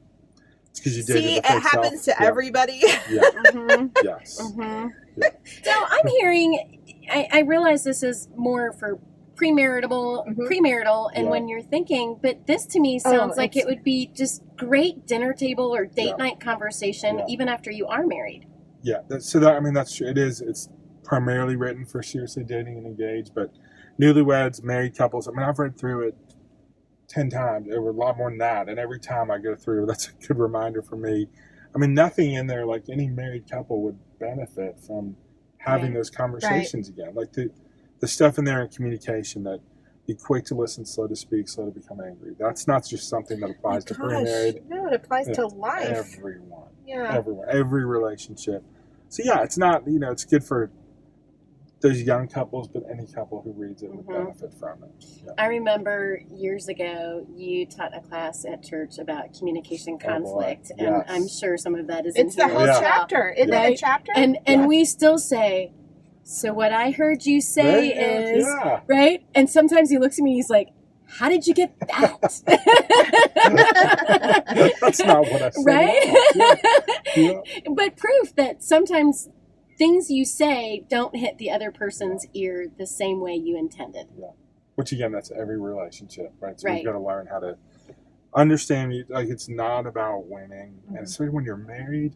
it's 0.70 0.80
because 0.80 0.96
you 0.98 1.04
dated 1.04 1.24
See, 1.24 1.38
it 1.38 1.46
happens 1.46 2.04
self. 2.04 2.18
to 2.18 2.24
Yeah. 2.24 2.28
everybody. 2.30 2.82
Yeah. 3.10 3.30
Mhm. 3.52 3.92
Yes. 4.04 4.40
Mhm. 4.42 4.92
Yeah. 5.18 5.30
So 5.64 5.72
I'm 5.74 6.08
hearing. 6.08 6.86
I, 7.12 7.28
I 7.34 7.40
realize 7.42 7.84
this 7.84 8.04
is 8.04 8.30
more 8.38 8.72
for 8.74 9.00
premarital, 9.40 10.26
Mhm. 10.28 10.36
premarital, 10.48 11.12
and 11.14 11.26
Yeah. 11.26 11.32
when 11.32 11.48
you're 11.48 11.62
thinking, 11.62 12.20
but 12.22 12.46
this 12.48 12.66
to 12.68 12.80
me 12.80 13.00
sounds 13.00 13.38
like 13.38 13.56
it 13.56 13.66
would 13.66 13.84
be 13.84 14.08
just 14.14 14.44
great 14.58 15.06
dinner 15.08 15.34
table 15.34 15.74
or 15.74 15.86
date 15.86 16.08
Yeah. 16.10 16.16
night 16.18 16.40
conversation, 16.40 17.20
Yeah. 17.20 17.26
even 17.28 17.48
after 17.48 17.72
you 17.72 17.88
are 17.88 18.06
married. 18.06 18.46
Yeah, 18.82 19.02
so 19.20 19.40
that 19.40 19.56
I 19.56 19.60
mean 19.60 19.74
that's 19.74 19.94
true. 19.94 20.08
It 20.08 20.18
is. 20.18 20.42
It's 20.42 20.70
primarily 21.04 21.56
written 21.56 21.86
for 21.86 22.02
seriously 22.04 22.44
dating 22.44 22.78
and 22.78 22.86
engaged, 22.86 23.34
but 23.34 23.52
newlyweds, 24.00 24.64
married 24.64 24.98
couples. 24.98 25.28
I 25.28 25.32
mean, 25.32 25.42
I've 25.44 25.60
read 25.60 25.78
through 25.78 26.08
it 26.08 26.16
ten 27.08 27.30
times. 27.30 27.68
Were 27.68 27.90
a 27.90 27.92
lot 27.94 28.18
more 28.18 28.30
than 28.30 28.38
that, 28.40 28.70
and 28.70 28.80
every 28.80 29.00
time 29.00 29.32
I 29.32 29.38
go 29.40 29.56
through, 29.56 29.86
that's 29.88 30.08
a 30.10 30.28
good 30.28 30.38
reminder 30.38 30.82
for 30.82 30.96
me. 30.96 31.28
I 31.76 31.78
mean, 31.78 31.94
nothing 31.94 32.34
in 32.34 32.48
there 32.48 32.66
like 32.66 32.90
any 32.90 33.08
married 33.08 33.50
couple 33.50 33.82
would 33.84 33.98
benefit 34.20 34.80
from 34.80 35.16
having 35.58 35.88
Right. 35.88 35.96
those 35.96 36.10
conversations 36.10 36.90
again. 36.90 37.14
Like 37.16 37.32
the 37.34 37.50
the 38.00 38.08
stuff 38.08 38.38
in 38.38 38.46
there 38.46 38.62
in 38.64 38.70
communication 38.70 39.44
that 39.44 39.60
be 40.08 40.16
quick 40.16 40.46
to 40.46 40.56
listen, 40.56 40.86
slow 40.86 41.08
to 41.08 41.16
speak, 41.16 41.48
slow 41.48 41.66
to 41.66 41.72
become 41.72 42.00
angry. 42.02 42.34
That's 42.40 42.68
not 42.68 42.86
just 42.88 43.08
something 43.10 43.40
that 43.42 43.50
applies 43.52 43.86
to 43.86 43.94
Gosh, 43.94 44.08
pre-married. 44.08 44.64
no, 44.70 44.88
it 44.88 44.94
applies 44.94 45.28
to 45.36 45.48
life. 45.48 45.88
Everyone 45.88 46.64
yeah. 46.88 47.14
everyone, 47.14 47.48
every 47.52 47.86
relationship. 47.86 48.64
So 49.10 49.24
yeah, 49.24 49.44
it's 49.44 49.58
not 49.58 49.88
you 49.88 50.00
know 50.00 50.12
it's 50.12 50.26
good 50.26 50.44
for 50.44 50.72
those 51.82 52.02
young 52.02 52.28
couples, 52.28 52.68
but 52.68 52.84
any 52.92 53.08
couple 53.08 53.42
who 53.42 53.54
reads 53.54 53.84
it 53.84 53.94
would 53.94 54.06
Mhm. 54.06 54.26
benefit 54.26 54.54
from 54.60 54.84
it. 54.84 54.90
Yeah. 55.24 55.32
I 55.38 55.46
remember 55.48 56.20
years 56.30 56.68
ago 56.68 57.26
you 57.34 57.66
taught 57.68 57.96
a 57.96 58.02
class 58.02 58.44
at 58.46 58.62
church 58.64 58.98
about 59.00 59.34
communication 59.38 59.94
Oh, 59.94 59.98
boy. 59.98 60.06
conflict, 60.06 60.72
and 60.72 60.80
Yes. 60.82 61.06
I'm 61.08 61.28
sure 61.30 61.56
some 61.56 61.76
of 61.76 61.88
that 61.88 62.06
is 62.06 62.16
It's 62.18 62.34
in 62.36 62.40
the 62.40 62.48
here 62.48 62.58
whole 62.58 62.66
Yeah. 62.68 62.80
chapter. 62.82 63.30
Isn't 63.30 63.54
Yeah. 63.54 63.68
it 63.68 63.74
a 63.74 63.78
chapter? 63.78 64.12
And 64.16 64.38
and 64.46 64.62
Yeah. 64.62 64.68
we 64.68 64.84
still 64.84 65.18
say, 65.18 65.72
so 66.30 66.54
what 66.54 66.72
I 66.72 66.92
heard 66.92 67.26
you 67.26 67.42
say 67.42 67.88
you 67.88 68.38
is 68.40 68.46
yeah. 68.46 68.82
right. 68.88 69.24
And 69.34 69.50
sometimes 69.50 69.90
he 69.90 69.98
looks 69.98 70.20
at 70.20 70.24
me, 70.24 70.36
he's 70.36 70.50
like, 70.50 70.70
"How 71.08 71.30
did 71.30 71.48
you 71.48 71.54
get 71.54 71.78
that?" 71.80 72.42
That's 74.82 75.00
not 75.00 75.22
what 75.22 75.42
I 75.42 75.50
said. 75.50 75.66
right? 75.66 76.16
Yeah. 76.36 76.56
Yeah. 77.16 77.42
but 77.76 77.98
proof 77.98 78.36
that 78.36 78.64
sometimes 78.64 79.30
things 79.78 80.12
you 80.12 80.26
say 80.26 80.86
don't 80.90 81.16
hit 81.16 81.38
the 81.38 81.50
other 81.50 81.72
person's 81.72 82.26
ear 82.34 82.68
the 82.78 82.86
same 82.86 83.22
way 83.22 83.36
you 83.36 83.58
intended. 83.58 84.08
Yeah. 84.18 84.28
Which 84.76 84.92
again, 84.92 85.12
that's 85.12 85.32
every 85.32 85.60
relationship, 85.60 86.34
right? 86.40 86.60
So 86.60 86.68
Right. 86.68 86.76
we've 86.76 86.86
got 86.86 86.94
to 86.94 87.00
learn 87.00 87.28
how 87.28 87.40
to 87.40 87.58
understand. 88.34 88.94
you- 88.94 89.06
Like 89.10 89.30
it's 89.30 89.50
not 89.50 89.88
about 89.88 90.28
winning, 90.28 90.80
Mhm. 90.92 90.98
and 90.98 91.00
especially 91.00 91.30
when 91.30 91.46
you're 91.46 91.58
married, 91.58 92.14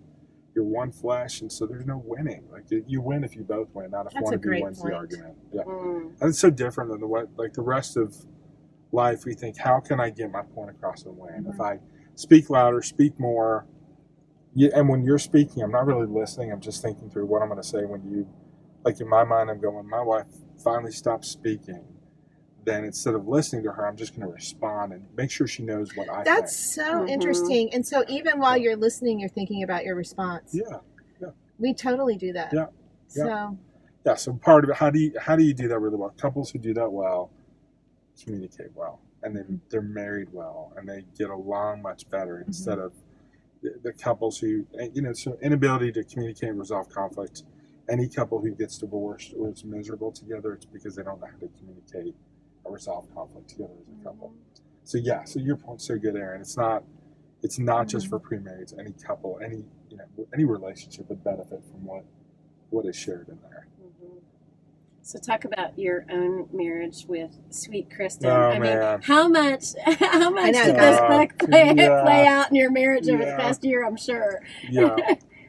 you're 0.56 0.64
one 0.64 0.92
flesh, 0.92 1.42
and 1.42 1.52
so 1.52 1.66
there's 1.66 1.86
no 1.86 1.98
winning. 2.06 2.44
Like 2.52 2.70
you- 2.70 2.84
you 2.88 3.02
win 3.02 3.24
if 3.24 3.36
you 3.36 3.44
both 3.44 3.74
win, 3.74 3.92
not 3.92 4.06
if 4.08 4.14
That's 4.14 4.24
one 4.24 4.34
of 4.36 4.46
you 4.46 4.52
wins 4.64 4.80
point. 4.80 4.92
the 4.92 4.98
argument. 4.98 5.38
Yeah. 5.52 5.64
Mm, 5.64 6.22
And 6.22 6.30
it's 6.30 6.40
so 6.40 6.50
different 6.50 6.92
than 6.92 7.00
the 7.02 7.08
what 7.08 7.30
like 7.38 7.54
the 7.54 7.62
rest 7.64 7.98
of 7.98 8.16
life. 8.92 9.26
We 9.26 9.34
think, 9.34 9.58
how 9.58 9.80
can 9.80 10.00
I 10.00 10.10
get 10.12 10.32
my 10.32 10.44
point 10.44 10.70
across 10.70 11.04
and 11.06 11.18
win? 11.18 11.48
If 11.52 11.60
I 11.60 11.80
speak 12.16 12.50
louder, 12.50 12.82
speak 12.84 13.20
more, 13.20 13.66
you, 14.54 14.72
and 14.76 14.88
when 14.88 15.04
you're 15.04 15.18
speaking, 15.18 15.64
I'm 15.64 15.72
not 15.72 15.88
really 15.88 16.06
listening. 16.06 16.52
I'm 16.52 16.62
just 16.62 16.82
thinking 16.84 17.10
through 17.10 17.26
what 17.26 17.42
I'm 17.42 17.48
going 17.50 17.62
to 17.62 17.68
say. 17.68 17.86
When 17.86 18.04
you, 18.06 18.28
like 18.86 19.00
in 19.02 19.10
my 19.10 19.24
mind, 19.24 19.50
I'm 19.50 19.60
going, 19.60 19.90
my 19.90 20.02
wife 20.02 20.28
finally 20.64 20.92
stopped 20.92 21.26
speaking. 21.26 21.84
Then 22.66 22.86
instead 22.86 23.14
of 23.16 23.28
listening 23.28 23.64
to 23.64 23.72
her, 23.72 23.86
I'm 23.88 23.98
just 23.98 24.16
going 24.16 24.28
to 24.28 24.34
respond 24.34 24.94
and 24.94 25.06
make 25.18 25.30
sure 25.32 25.48
she 25.48 25.64
knows 25.64 25.96
what 25.96 26.10
I 26.10 26.24
That's 26.24 26.56
so 26.76 26.84
Mhm. 27.02 27.10
interesting. 27.10 27.74
And 27.74 27.86
so 27.86 28.04
even 28.08 28.40
while 28.40 28.56
you're 28.58 28.78
listening, 28.78 29.20
you're 29.20 29.30
thinking 29.30 29.64
about 29.64 29.84
your 29.84 29.96
response. 29.96 30.52
think. 30.52 30.66
Yeah, 30.70 31.30
We 31.60 31.74
totally 31.74 32.16
do 32.18 32.34
that. 32.34 32.52
Yeah. 32.54 32.68
So 33.08 33.58
yeah. 34.06 34.16
So 34.16 34.34
part 34.34 34.64
of 34.64 34.70
it, 34.72 34.76
how 34.78 34.90
do 34.90 35.00
you 35.00 35.14
how 35.20 35.36
do 35.36 35.44
you 35.44 35.54
do 35.54 35.68
that 35.68 35.80
really 35.80 35.98
well? 35.98 36.14
Couples 36.18 36.52
who 36.52 36.60
do 36.60 36.74
that 36.74 36.92
well 36.92 37.30
communicate 38.22 38.72
well, 38.76 39.00
and 39.24 39.36
then 39.36 39.62
they're 39.70 39.82
married 39.82 40.30
well, 40.32 40.74
and 40.78 40.88
they 40.88 41.04
get 41.18 41.30
along 41.30 41.82
much 41.82 42.10
better 42.10 42.42
instead 42.46 42.80
of 42.80 42.94
the, 43.62 43.76
the 43.84 43.94
couples 43.94 44.40
who 44.40 44.66
you 44.94 45.02
know 45.02 45.14
so 45.14 45.38
inability 45.42 45.92
to 45.92 46.04
communicate 46.04 46.50
and 46.50 46.60
resolve 46.60 46.90
conflict. 46.90 47.44
Any 47.90 48.08
couple 48.08 48.40
who 48.40 48.52
gets 48.52 48.78
divorced 48.78 49.34
or 49.38 49.50
is 49.50 49.66
miserable 49.66 50.12
together, 50.12 50.54
it's 50.54 50.66
because 50.66 50.96
they 50.96 51.04
don't 51.04 51.20
know 51.20 51.28
how 51.28 51.38
to 51.40 51.50
communicate 51.60 52.16
or 52.16 52.33
resolve 52.72 53.08
conflict 53.14 53.50
together 53.50 53.74
as 53.82 54.00
a 54.02 54.04
couple. 54.04 54.34
so 54.84 54.98
yeah, 54.98 55.24
so 55.26 55.40
your 55.40 55.56
point's 55.58 55.86
so 55.88 55.98
good, 55.98 56.16
Aaron. 56.16 56.42
It's 56.42 56.58
not 56.58 56.84
it's 57.42 57.60
not 57.60 57.88
just 57.90 58.08
for 58.08 58.20
pre-marrieds. 58.20 58.78
Any 58.80 58.94
couple, 59.06 59.40
any 59.44 59.64
you 59.90 59.98
know, 59.98 60.06
any 60.34 60.46
relationship 60.46 61.10
would 61.10 61.24
benefit 61.24 61.62
from 61.72 61.86
what 61.86 62.04
what 62.70 62.86
is 62.86 62.96
shared 62.96 63.28
in 63.30 63.38
there. 63.50 63.68
Mhm. 63.84 64.22
So 65.02 65.20
talk 65.20 65.44
about 65.44 65.78
your 65.78 66.06
own 66.10 66.48
marriage 66.54 67.06
with 67.08 67.38
sweet 67.50 67.92
Kristen. 67.94 68.30
Oh, 68.30 68.34
I 68.50 68.60
mean, 68.60 69.02
how 69.04 69.28
much 69.28 69.74
how 70.00 70.30
much 70.30 70.54
did 70.54 70.76
this 70.76 71.00
God. 71.00 71.10
book 71.10 71.50
play, 71.50 71.74
Yeah. 71.76 72.02
play 72.04 72.26
out 72.26 72.50
in 72.50 72.56
your 72.56 72.72
marriage 72.72 73.10
over 73.10 73.26
the 73.26 73.36
past 73.38 73.64
year? 73.66 73.86
I'm 73.86 73.98
sure. 73.98 74.42
Yeah. 74.70 74.96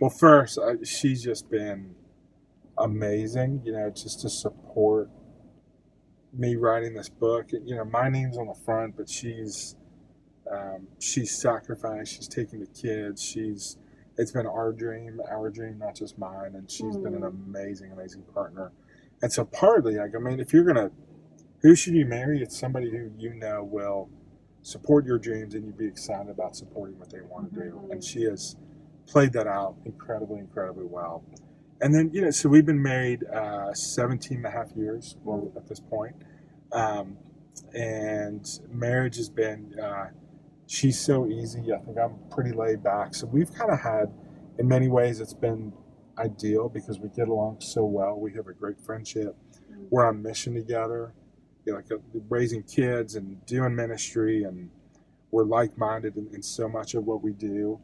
well, 0.00 0.10
first, 0.10 0.58
I, 0.58 0.82
she's 0.84 1.22
just 1.22 1.48
been 1.48 1.94
amazing. 2.76 3.62
You 3.64 3.72
know, 3.72 3.90
just 3.90 4.20
to 4.22 4.28
support 4.28 5.08
me 6.36 6.56
writing 6.56 6.94
this 6.94 7.08
book. 7.08 7.52
You 7.52 7.76
know, 7.76 7.84
my 7.84 8.08
name's 8.08 8.36
on 8.38 8.46
the 8.46 8.54
front, 8.54 8.96
but 8.96 9.08
she's 9.08 9.76
um, 10.50 10.88
she's 10.98 11.34
sacrificed. 11.36 12.14
She's 12.16 12.28
taking 12.28 12.60
the 12.60 12.66
kids. 12.66 13.22
She's 13.22 13.78
it's 14.16 14.30
been 14.30 14.46
our 14.46 14.72
dream, 14.72 15.20
our 15.30 15.50
dream, 15.50 15.78
not 15.78 15.94
just 15.96 16.18
mine. 16.18 16.54
And 16.54 16.70
she's 16.70 16.96
been 16.96 17.14
an 17.14 17.22
Mm. 17.22 17.46
amazing, 17.46 17.90
amazing 17.92 18.22
partner. 18.34 18.70
And 19.22 19.32
so, 19.32 19.44
partly, 19.44 19.96
like, 19.96 20.14
I 20.14 20.18
mean, 20.18 20.38
if 20.38 20.52
you're 20.52 20.64
gonna, 20.64 20.90
who 21.62 21.74
should 21.74 21.94
you 21.94 22.04
marry? 22.06 22.42
It's 22.42 22.58
somebody 22.58 22.90
who 22.90 23.10
you 23.18 23.34
know 23.34 23.64
will 23.64 24.08
support 24.62 25.04
your 25.04 25.18
dreams 25.18 25.54
and 25.54 25.64
you'd 25.66 25.76
be 25.78 25.86
excited 25.86 26.30
about 26.30 26.56
supporting 26.56 26.98
what 26.98 27.10
they 27.10 27.20
want 27.22 27.52
to 27.54 27.60
do. 27.60 27.70
Mhm. 27.72 27.92
And 27.92 28.04
she 28.04 28.22
has 28.24 28.56
played 29.06 29.32
that 29.32 29.46
out 29.46 29.76
incredibly, 29.84 30.38
incredibly 30.40 30.86
well. 30.86 31.24
And 31.80 31.94
then, 31.94 32.10
you 32.12 32.22
know, 32.22 32.30
so 32.30 32.48
we've 32.48 32.64
been 32.64 32.82
married 32.82 33.24
uh, 33.24 33.72
17 33.74 34.38
and 34.38 34.46
a 34.46 34.50
half 34.50 34.70
years 34.76 35.16
well, 35.24 35.52
at 35.56 35.68
this 35.68 35.80
point. 35.80 36.14
Um, 36.72 37.18
and 37.72 38.46
marriage 38.70 39.16
has 39.16 39.28
been, 39.28 39.78
uh, 39.78 40.06
she's 40.66 40.98
so 40.98 41.26
easy. 41.26 41.72
I 41.72 41.78
think 41.78 41.98
I'm 41.98 42.16
pretty 42.30 42.52
laid 42.52 42.82
back. 42.82 43.14
So 43.14 43.26
we've 43.26 43.52
kind 43.52 43.70
of 43.70 43.80
had, 43.80 44.12
in 44.58 44.68
many 44.68 44.88
ways, 44.88 45.20
it's 45.20 45.34
been 45.34 45.72
ideal 46.18 46.68
because 46.68 46.98
we 46.98 47.08
get 47.10 47.28
along 47.28 47.60
so 47.60 47.84
well. 47.84 48.18
We 48.18 48.32
have 48.34 48.46
a 48.46 48.52
great 48.52 48.80
friendship. 48.80 49.36
We're 49.90 50.06
on 50.06 50.22
mission 50.22 50.54
together, 50.54 51.12
you 51.64 51.72
know, 51.72 51.78
like 51.78 51.90
uh, 51.90 51.96
raising 52.28 52.62
kids 52.62 53.16
and 53.16 53.44
doing 53.46 53.74
ministry, 53.74 54.44
and 54.44 54.70
we're 55.30 55.44
like-minded 55.44 56.16
in, 56.16 56.28
in 56.32 56.42
so 56.42 56.68
much 56.68 56.94
of 56.94 57.04
what 57.04 57.22
we 57.22 57.32
do. 57.32 57.80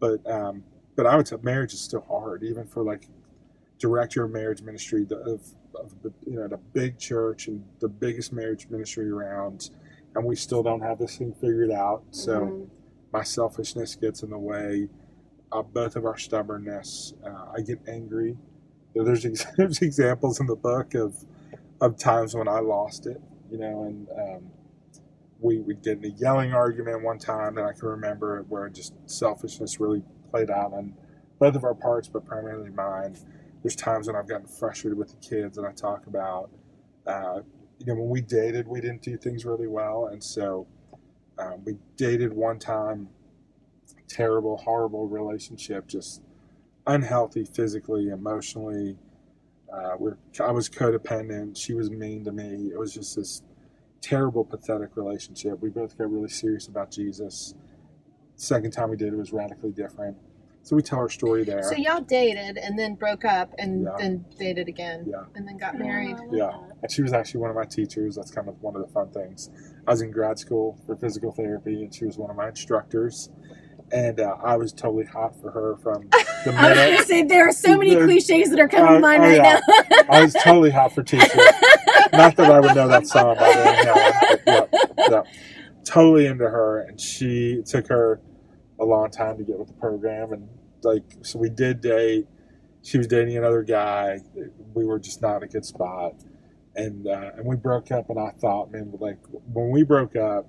But 0.00 0.28
um, 0.30 0.64
but 0.96 1.06
I 1.06 1.16
would 1.16 1.28
say 1.28 1.36
marriage 1.42 1.74
is 1.74 1.80
still 1.80 2.04
hard, 2.08 2.42
even 2.42 2.66
for 2.66 2.82
like 2.82 3.08
director 3.78 4.24
of 4.24 4.30
marriage 4.30 4.62
ministry 4.62 5.02
of, 5.10 5.42
of 5.74 6.02
the 6.02 6.12
you 6.26 6.36
know 6.38 6.48
the 6.48 6.58
big 6.72 6.98
church 6.98 7.48
and 7.48 7.64
the 7.80 7.88
biggest 7.88 8.32
marriage 8.32 8.68
ministry 8.70 9.10
around, 9.10 9.70
and 10.14 10.24
we 10.24 10.36
still 10.36 10.62
don't 10.62 10.80
have 10.80 10.98
this 10.98 11.16
thing 11.18 11.34
figured 11.34 11.70
out. 11.70 12.02
So 12.10 12.40
Mhm. 12.40 12.68
my 13.12 13.22
selfishness 13.22 13.94
gets 13.96 14.22
in 14.22 14.30
the 14.30 14.38
way. 14.38 14.88
Uh, 15.52 15.62
both 15.62 15.96
of 15.96 16.04
our 16.04 16.16
stubbornness. 16.18 17.14
Uh, 17.24 17.52
I 17.56 17.60
get 17.62 17.78
angry. 17.88 18.36
You 18.94 19.02
know, 19.02 19.04
There's 19.04 19.24
ex- 19.26 19.46
there's 19.56 19.80
examples 19.82 20.40
in 20.40 20.46
the 20.46 20.56
book 20.56 20.94
of 20.94 21.24
of 21.80 21.96
times 21.98 22.34
when 22.34 22.48
I 22.48 22.60
lost 22.60 23.06
it. 23.06 23.20
You 23.50 23.58
know, 23.58 23.84
and 23.84 24.08
um, 24.18 24.50
we 25.40 25.58
would 25.58 25.82
get 25.82 25.98
in 25.98 26.04
a 26.06 26.14
yelling 26.16 26.52
argument 26.54 27.02
one 27.02 27.18
time 27.18 27.54
that 27.56 27.64
I 27.64 27.72
can 27.72 27.88
remember 27.88 28.42
where 28.48 28.68
just 28.68 28.94
selfishness 29.06 29.80
really 29.80 30.02
played 30.30 30.50
out 30.50 30.72
on 30.72 30.94
both 31.38 31.54
of 31.54 31.64
our 31.64 31.74
parts, 31.74 32.08
but 32.08 32.24
primarily 32.26 32.70
mine. 32.70 33.16
There's 33.66 33.74
times 33.74 34.06
when 34.06 34.14
I've 34.14 34.28
gotten 34.28 34.46
frustrated 34.46 34.96
with 34.96 35.08
the 35.08 35.16
kids 35.16 35.58
and 35.58 35.66
I 35.66 35.72
talk 35.72 36.06
about. 36.06 36.50
Uh, 37.04 37.40
you 37.80 37.86
know, 37.86 37.94
when 37.94 38.08
we 38.08 38.20
dated, 38.20 38.68
we 38.68 38.80
didn't 38.80 39.02
do 39.02 39.16
things 39.16 39.44
really 39.44 39.66
well, 39.66 40.06
and 40.12 40.22
so 40.22 40.68
um, 41.36 41.64
we 41.64 41.76
dated 41.96 42.32
one 42.32 42.60
time. 42.60 43.08
Terrible, 44.06 44.56
horrible 44.56 45.08
relationship, 45.08 45.88
just 45.88 46.22
unhealthy 46.86 47.44
physically, 47.44 48.10
emotionally. 48.10 48.98
Uh, 49.72 49.96
we're, 49.98 50.16
I 50.38 50.52
was 50.52 50.68
codependent. 50.68 51.56
She 51.56 51.74
was 51.74 51.90
mean 51.90 52.22
to 52.22 52.30
me. 52.30 52.70
It 52.72 52.78
was 52.78 52.94
just 52.94 53.16
this 53.16 53.42
terrible, 54.00 54.44
pathetic 54.44 54.96
relationship. 54.96 55.60
We 55.60 55.70
both 55.70 55.98
got 55.98 56.08
really 56.08 56.28
serious 56.28 56.68
about 56.68 56.92
Jesus. 56.92 57.56
Second 58.36 58.70
time 58.70 58.90
we 58.90 58.96
did 58.96 59.12
it 59.12 59.16
was 59.16 59.32
radically 59.32 59.72
different. 59.72 60.16
So 60.66 60.74
we 60.74 60.82
tell 60.82 60.98
our 60.98 61.08
story 61.08 61.44
there. 61.44 61.62
So 61.62 61.76
y'all 61.76 62.00
dated 62.00 62.58
and 62.58 62.76
then 62.76 62.96
broke 62.96 63.24
up 63.24 63.54
and 63.56 63.84
Yeah. 63.84 63.90
then 64.00 64.24
dated 64.36 64.66
again 64.66 65.04
Yeah. 65.08 65.22
and 65.36 65.46
then 65.46 65.58
got 65.58 65.78
married. 65.78 66.16
Oh, 66.18 66.22
I 66.22 66.26
love 66.26 66.34
Yeah. 66.34 66.74
And 66.82 66.90
she 66.90 67.02
was 67.02 67.12
actually 67.12 67.40
one 67.42 67.50
of 67.50 67.56
my 67.56 67.66
teachers. 67.66 68.16
That's 68.16 68.32
kind 68.32 68.48
of 68.48 68.60
one 68.60 68.74
of 68.74 68.82
the 68.82 68.88
fun 68.88 69.10
things. 69.12 69.48
I 69.86 69.92
was 69.92 70.02
in 70.02 70.10
grad 70.10 70.40
school 70.40 70.76
for 70.84 70.96
physical 70.96 71.30
therapy, 71.30 71.84
and 71.84 71.94
she 71.94 72.04
was 72.04 72.18
one 72.18 72.30
of 72.30 72.36
my 72.36 72.48
instructors. 72.48 73.30
And 73.92 74.18
uh, 74.18 74.34
I 74.42 74.56
was 74.56 74.72
totally 74.72 75.04
hot 75.04 75.40
for 75.40 75.52
her 75.52 75.76
from 75.76 76.08
the 76.44 76.50
minute. 76.52 76.58
I 76.58 76.68
was 76.70 76.74
going 76.74 76.74
to 76.74 76.90
minute. 76.94 77.06
say 77.06 77.22
there 77.22 77.46
are 77.48 77.52
so 77.52 77.76
many 77.78 77.94
The- 77.94 78.04
cliches 78.04 78.50
that 78.50 78.58
are 78.58 78.66
coming 78.68 78.90
to 78.90 78.96
Uh, 78.96 79.00
mind 79.00 79.22
oh, 79.22 79.26
right 79.28 79.36
yeah. 79.36 79.60
now. 79.88 79.96
I 80.08 80.22
was 80.24 80.32
totally 80.34 80.70
hot 80.72 80.92
for 80.92 81.04
teachers. 81.04 81.30
Not 82.12 82.34
that 82.34 82.50
I 82.50 82.58
would 82.58 82.74
know 82.74 82.88
that 82.88 83.06
song 83.06 83.36
by 83.36 83.52
then. 83.52 83.86
No, 83.86 83.94
but 84.44 84.68
yeah, 84.74 85.06
yeah. 85.10 85.22
Totally 85.84 86.26
into 86.26 86.48
her, 86.48 86.80
and 86.80 87.00
she 87.00 87.62
took 87.64 87.86
her 87.86 88.20
a 88.80 88.84
long 88.84 89.10
time 89.10 89.38
to 89.38 89.44
get 89.44 89.58
with 89.58 89.68
the 89.68 89.74
program, 89.74 90.32
and 90.32 90.48
like 90.82 91.04
so 91.22 91.38
we 91.38 91.50
did 91.50 91.80
date. 91.80 92.26
She 92.82 92.98
was 92.98 93.06
dating 93.06 93.36
another 93.36 93.62
guy. 93.62 94.20
We 94.74 94.84
were 94.84 94.98
just 94.98 95.20
not 95.22 95.38
in 95.38 95.42
a 95.44 95.48
good 95.48 95.64
spot, 95.64 96.14
and 96.76 97.06
uh, 97.06 97.32
and 97.36 97.44
we 97.46 97.56
broke 97.56 97.90
up. 97.90 98.10
And 98.10 98.18
I 98.18 98.30
thought, 98.30 98.70
man, 98.70 98.92
like 99.00 99.18
when 99.52 99.70
we 99.70 99.82
broke 99.82 100.14
up, 100.16 100.46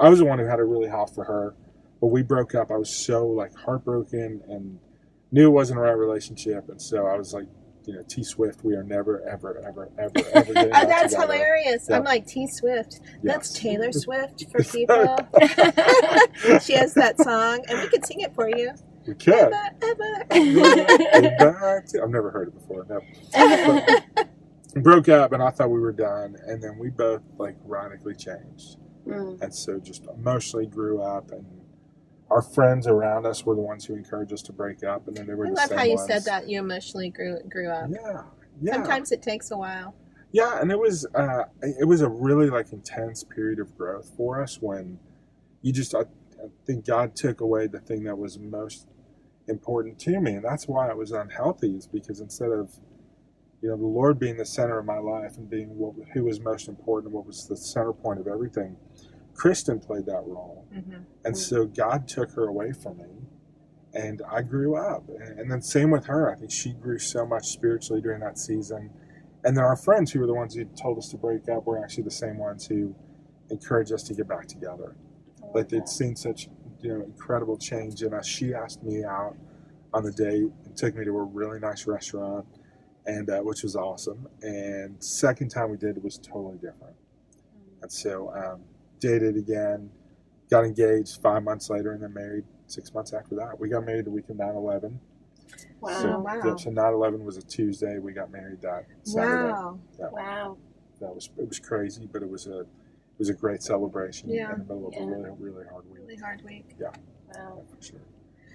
I 0.00 0.08
was 0.08 0.18
the 0.20 0.24
one 0.24 0.38
who 0.38 0.46
had 0.46 0.58
it 0.60 0.64
really 0.64 0.88
hot 0.88 1.14
for 1.14 1.24
her, 1.24 1.54
but 2.00 2.06
we 2.06 2.22
broke 2.22 2.54
up. 2.54 2.70
I 2.70 2.76
was 2.76 2.94
so 2.94 3.26
like 3.26 3.54
heartbroken 3.54 4.40
and 4.48 4.78
knew 5.30 5.48
it 5.48 5.52
wasn't 5.52 5.76
the 5.78 5.82
right 5.82 5.90
relationship, 5.92 6.68
and 6.70 6.80
so 6.80 7.06
I 7.06 7.18
was 7.18 7.34
like, 7.34 7.46
you 7.84 7.94
know, 7.94 8.02
T 8.08 8.22
Swift, 8.24 8.64
we 8.64 8.74
are 8.74 8.82
never, 8.82 9.22
ever, 9.28 9.58
ever, 9.66 9.90
ever, 9.98 10.12
ever 10.32 10.52
getting 10.54 10.72
Oh, 10.74 10.86
that's 10.86 11.12
together. 11.12 11.32
hilarious. 11.34 11.86
Yeah. 11.90 11.96
I'm 11.96 12.04
like 12.04 12.26
T 12.26 12.46
Swift. 12.46 13.00
That's 13.22 13.50
Yes. 13.52 13.62
Taylor 13.62 13.92
Swift 13.92 14.46
for 14.50 14.62
people. 14.72 15.18
she 16.62 16.72
has 16.74 16.94
that 16.94 17.16
song, 17.18 17.62
and 17.68 17.78
we 17.80 17.88
could 17.88 18.06
sing 18.06 18.20
it 18.20 18.34
for 18.34 18.48
you. 18.48 18.72
We 19.08 19.14
could. 19.14 19.52
Ever, 19.82 20.26
ever. 20.30 21.84
I've 22.02 22.10
never 22.10 22.30
heard 22.30 22.48
it 22.48 22.54
before. 22.54 22.84
But 22.84 23.02
broke 24.82 25.08
up, 25.08 25.32
and 25.32 25.42
I 25.42 25.50
thought 25.50 25.70
we 25.70 25.80
were 25.80 25.92
done, 25.92 26.36
and 26.46 26.62
then 26.62 26.78
we 26.78 26.90
both 26.90 27.22
like 27.38 27.56
radically 27.64 28.14
changed, 28.14 28.76
Mm. 29.06 29.40
and 29.40 29.54
so 29.54 29.78
just 29.78 30.04
emotionally 30.14 30.66
grew 30.66 31.00
up, 31.00 31.30
and 31.32 31.46
our 32.30 32.42
friends 32.42 32.86
around 32.86 33.24
us 33.24 33.46
were 33.46 33.54
the 33.54 33.62
ones 33.62 33.86
who 33.86 33.94
encouraged 33.94 34.34
us 34.34 34.42
to 34.42 34.52
break 34.52 34.84
up, 34.84 35.08
and 35.08 35.16
then 35.16 35.26
they 35.26 35.32
were 35.34 35.46
I 35.46 35.48
the 35.50 35.54
love 35.56 35.70
how 35.72 35.84
you 35.84 35.94
ones. 35.94 36.06
said 36.06 36.24
that 36.24 36.46
you 36.48 36.58
emotionally 36.58 37.08
grew 37.08 37.38
grew 37.48 37.70
up. 37.70 37.88
Yeah, 37.90 38.22
yeah. 38.60 38.72
Sometimes 38.74 39.10
it 39.10 39.22
takes 39.22 39.50
a 39.50 39.56
while. 39.56 39.94
Yeah, 40.32 40.60
and 40.60 40.70
it 40.70 40.78
was 40.78 41.06
uh, 41.14 41.44
it 41.62 41.88
was 41.88 42.02
a 42.02 42.08
really 42.08 42.50
like 42.50 42.74
intense 42.74 43.24
period 43.24 43.58
of 43.58 43.74
growth 43.78 44.12
for 44.14 44.42
us 44.42 44.60
when 44.60 44.98
you 45.62 45.72
just 45.72 45.94
I, 45.94 46.00
I 46.00 46.48
think 46.66 46.84
God 46.84 47.16
took 47.16 47.40
away 47.40 47.66
the 47.66 47.80
thing 47.80 48.04
that 48.04 48.18
was 48.18 48.38
most 48.38 48.86
important 49.48 49.98
to 50.00 50.20
me, 50.20 50.34
and 50.34 50.44
that's 50.44 50.66
why 50.68 50.88
it 50.90 50.96
was 50.96 51.12
unhealthy. 51.12 51.76
Is 51.76 51.86
because 51.86 52.20
instead 52.20 52.50
of 52.50 52.78
you 53.62 53.68
know 53.68 53.76
the 53.76 53.86
Lord 53.86 54.18
being 54.18 54.36
the 54.36 54.46
center 54.46 54.78
of 54.78 54.84
my 54.86 54.98
life 54.98 55.36
and 55.36 55.48
being 55.48 55.68
what 55.76 55.94
who 56.14 56.24
was 56.24 56.40
most 56.40 56.68
important, 56.68 57.06
and 57.06 57.14
what 57.14 57.26
was 57.26 57.46
the 57.48 57.56
center 57.56 57.92
point 57.92 58.20
of 58.20 58.26
everything, 58.28 58.76
Kristen 59.34 59.80
played 59.80 60.06
that 60.06 60.22
role, 60.26 60.66
Mm-hmm. 60.74 61.02
and 61.24 61.36
so 61.36 61.66
God 61.66 62.06
took 62.08 62.30
her 62.32 62.46
away 62.46 62.72
from 62.72 62.98
me, 62.98 63.10
and 63.94 64.20
I 64.30 64.42
grew 64.42 64.76
up. 64.76 65.08
And, 65.08 65.40
and 65.40 65.50
then 65.50 65.62
same 65.62 65.90
with 65.90 66.06
her. 66.06 66.30
I 66.30 66.36
think 66.36 66.50
she 66.50 66.72
grew 66.72 66.98
so 66.98 67.26
much 67.26 67.46
spiritually 67.48 68.02
during 68.02 68.20
that 68.20 68.38
season. 68.38 68.90
And 69.44 69.56
then 69.56 69.64
our 69.64 69.76
friends 69.76 70.10
who 70.12 70.20
were 70.20 70.26
the 70.26 70.34
ones 70.34 70.54
who 70.54 70.64
told 70.64 70.98
us 70.98 71.08
to 71.10 71.16
break 71.16 71.48
up 71.48 71.64
were 71.66 71.82
actually 71.82 72.02
the 72.04 72.10
same 72.10 72.38
ones 72.38 72.66
who 72.66 72.94
encouraged 73.50 73.92
us 73.92 74.02
to 74.04 74.14
get 74.14 74.28
back 74.28 74.46
together. 74.48 74.96
Like 75.54 75.68
they'd 75.68 75.88
seen 75.88 76.16
such 76.16 76.48
you 76.80 76.90
know 76.90 77.04
incredible 77.04 77.56
change 77.56 78.02
in 78.02 78.14
us. 78.14 78.26
She 78.26 78.54
asked 78.54 78.82
me 78.82 79.04
out 79.04 79.36
on 79.94 80.02
the 80.04 80.12
date 80.12 80.50
and 80.64 80.76
took 80.76 80.94
me 80.94 81.04
to 81.04 81.16
a 81.16 81.22
really 81.22 81.58
nice 81.58 81.86
restaurant, 81.86 82.46
and 83.06 83.28
uh, 83.30 83.40
which 83.40 83.62
was 83.62 83.76
awesome. 83.76 84.26
And 84.42 85.02
second 85.02 85.48
time 85.48 85.70
we 85.70 85.76
did 85.76 85.96
it 85.96 86.04
was 86.04 86.18
totally 86.18 86.56
different. 86.56 86.96
And 87.82 87.90
so 87.90 88.32
um, 88.34 88.60
dated 89.00 89.36
again, 89.36 89.90
got 90.50 90.64
engaged 90.64 91.20
five 91.22 91.42
months 91.42 91.70
later, 91.70 91.92
and 91.92 92.02
then 92.02 92.12
married 92.12 92.44
six 92.66 92.92
months 92.92 93.12
after 93.12 93.34
that. 93.36 93.58
We 93.58 93.68
got 93.68 93.84
married 93.84 94.04
the 94.04 94.10
week 94.10 94.28
of 94.28 94.36
9-11. 94.36 94.98
Wow. 95.80 96.02
So, 96.02 96.18
wow. 96.18 96.56
so 96.56 96.70
9-11 96.70 97.24
was 97.24 97.36
a 97.36 97.42
Tuesday. 97.42 97.98
We 97.98 98.12
got 98.12 98.30
married 98.30 98.60
that 98.62 98.84
Saturday. 99.04 99.52
Wow. 99.52 99.78
Wow. 99.98 100.56
That 101.00 101.14
was 101.14 101.30
it 101.38 101.48
was 101.48 101.60
crazy, 101.60 102.08
but 102.12 102.22
it 102.22 102.28
was 102.28 102.46
a 102.48 102.66
was 103.18 103.28
a 103.28 103.34
great 103.34 103.62
celebration 103.62 104.28
Yeah. 104.30 104.52
in 104.52 104.58
the 104.60 104.64
middle 104.74 104.88
of 104.88 104.94
Yeah. 104.94 105.02
a 105.02 105.06
really 105.06 105.30
really 105.38 105.66
hard 105.70 105.84
week. 105.90 105.98
Really 105.98 106.16
hard 106.16 106.42
week. 106.44 106.76
Wow. 106.80 106.92
Yeah, 107.34 107.40
for 107.76 107.82
sure. 107.82 108.00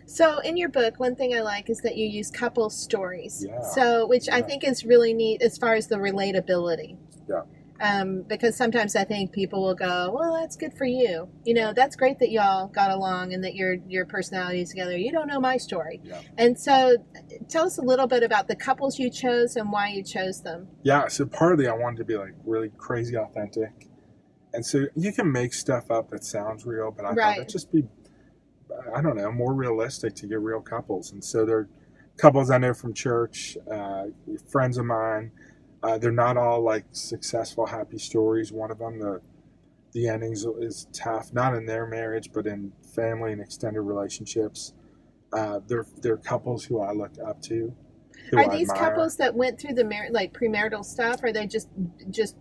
So 0.06 0.40
in 0.40 0.58
your 0.58 0.70
book, 0.70 1.00
one 1.00 1.16
thing 1.16 1.34
I 1.34 1.42
like 1.42 1.70
is 1.70 1.80
that 1.82 1.96
you 1.96 2.06
use 2.08 2.30
couple 2.30 2.70
stories. 2.70 3.46
Yeah. 3.48 3.62
So 3.62 4.06
which 4.08 4.28
I 4.30 4.42
think 4.42 4.64
is 4.64 4.86
really 4.86 5.14
neat 5.14 5.42
as 5.42 5.58
far 5.58 5.76
as 5.76 5.88
the 5.88 5.96
relatability. 5.96 6.98
Yeah. 7.30 7.44
Um, 7.82 8.22
because 8.22 8.56
sometimes 8.56 8.96
I 8.96 9.04
think 9.04 9.32
people 9.34 9.62
will 9.62 9.76
go, 9.76 10.12
well, 10.14 10.34
that's 10.40 10.56
good 10.56 10.74
for 10.74 10.86
you. 10.86 11.28
You 11.44 11.54
know, 11.54 11.74
that's 11.74 11.96
great 11.98 12.20
that 12.20 12.32
y'all 12.32 12.68
got 12.68 12.92
along 12.92 13.34
and 13.34 13.44
that 13.44 13.56
your 13.56 13.74
your 13.88 14.06
personalities 14.06 14.70
together. 14.70 14.96
You 14.98 15.12
don't 15.12 15.28
know 15.28 15.40
my 15.40 15.58
story. 15.58 16.00
Yeah. 16.04 16.22
And 16.38 16.58
so, 16.58 16.98
tell 17.50 17.66
us 17.66 17.78
a 17.78 17.82
little 17.82 18.08
bit 18.08 18.24
about 18.24 18.48
the 18.48 18.56
couples 18.56 19.00
you 19.00 19.10
chose 19.10 19.56
and 19.58 19.72
why 19.72 19.90
you 19.90 20.04
chose 20.04 20.42
them. 20.42 20.68
Yeah, 20.84 21.08
so 21.08 21.26
partly 21.26 21.68
I 21.68 21.74
wanted 21.74 21.98
to 21.98 22.06
be 22.06 22.16
like 22.16 22.34
really 22.46 22.70
crazy 22.78 23.18
authentic. 23.18 23.90
And 24.54 24.66
so 24.66 24.86
you 24.96 25.12
can 25.12 25.32
make 25.32 25.54
stuff 25.54 25.90
up 25.90 26.12
that 26.12 26.24
sounds 26.24 26.66
real, 26.66 26.92
but 26.92 27.06
I 27.06 27.14
Right. 27.14 27.18
thought 27.36 27.38
it'd 27.42 27.50
just 27.50 27.72
be, 27.72 27.88
I 28.96 29.02
don't 29.02 29.16
know, 29.18 29.32
more 29.32 29.54
realistic 29.54 30.14
to 30.16 30.28
get 30.28 30.40
real 30.40 30.62
couples. 30.62 31.12
And 31.12 31.24
so 31.24 31.46
they're 31.46 31.68
couples 32.18 32.52
I 32.52 32.60
know 32.60 32.74
from 32.74 32.94
church, 32.94 33.58
uh, 33.72 34.06
friends 34.48 34.78
of 34.78 34.86
mine. 34.86 35.32
Uh, 35.82 35.98
they're 35.98 36.12
not 36.12 36.38
all 36.38 36.62
like 36.62 36.86
successful, 36.92 37.66
happy 37.66 37.98
stories. 37.98 38.52
One 38.52 38.72
of 38.72 38.78
them, 38.80 39.00
the 39.00 39.22
the 39.92 40.08
endings 40.08 40.44
is 40.60 40.88
tough, 40.92 41.32
not 41.34 41.56
in 41.56 41.66
their 41.68 41.86
marriage, 41.86 42.32
but 42.34 42.48
in 42.48 42.72
family 42.96 43.32
and 43.32 43.40
extended 43.42 43.82
relationships. 43.82 44.74
Uh, 45.32 45.60
they're 45.68 45.86
they're 46.02 46.18
couples 46.18 46.66
who 46.66 46.80
I 46.80 46.94
look 46.94 47.12
up 47.26 47.42
to. 47.44 47.76
Are 48.34 48.40
I 48.40 48.48
these 48.58 48.70
admire. 48.70 48.90
couples 48.90 49.18
that 49.18 49.36
went 49.36 49.60
through 49.60 49.74
the 49.74 49.84
mar- 49.84 50.10
like 50.12 50.34
premarital 50.34 50.86
stuff? 50.86 51.22
Or 51.24 51.28
are 51.28 51.34
they 51.34 51.48
just 51.48 51.68
just 52.10 52.36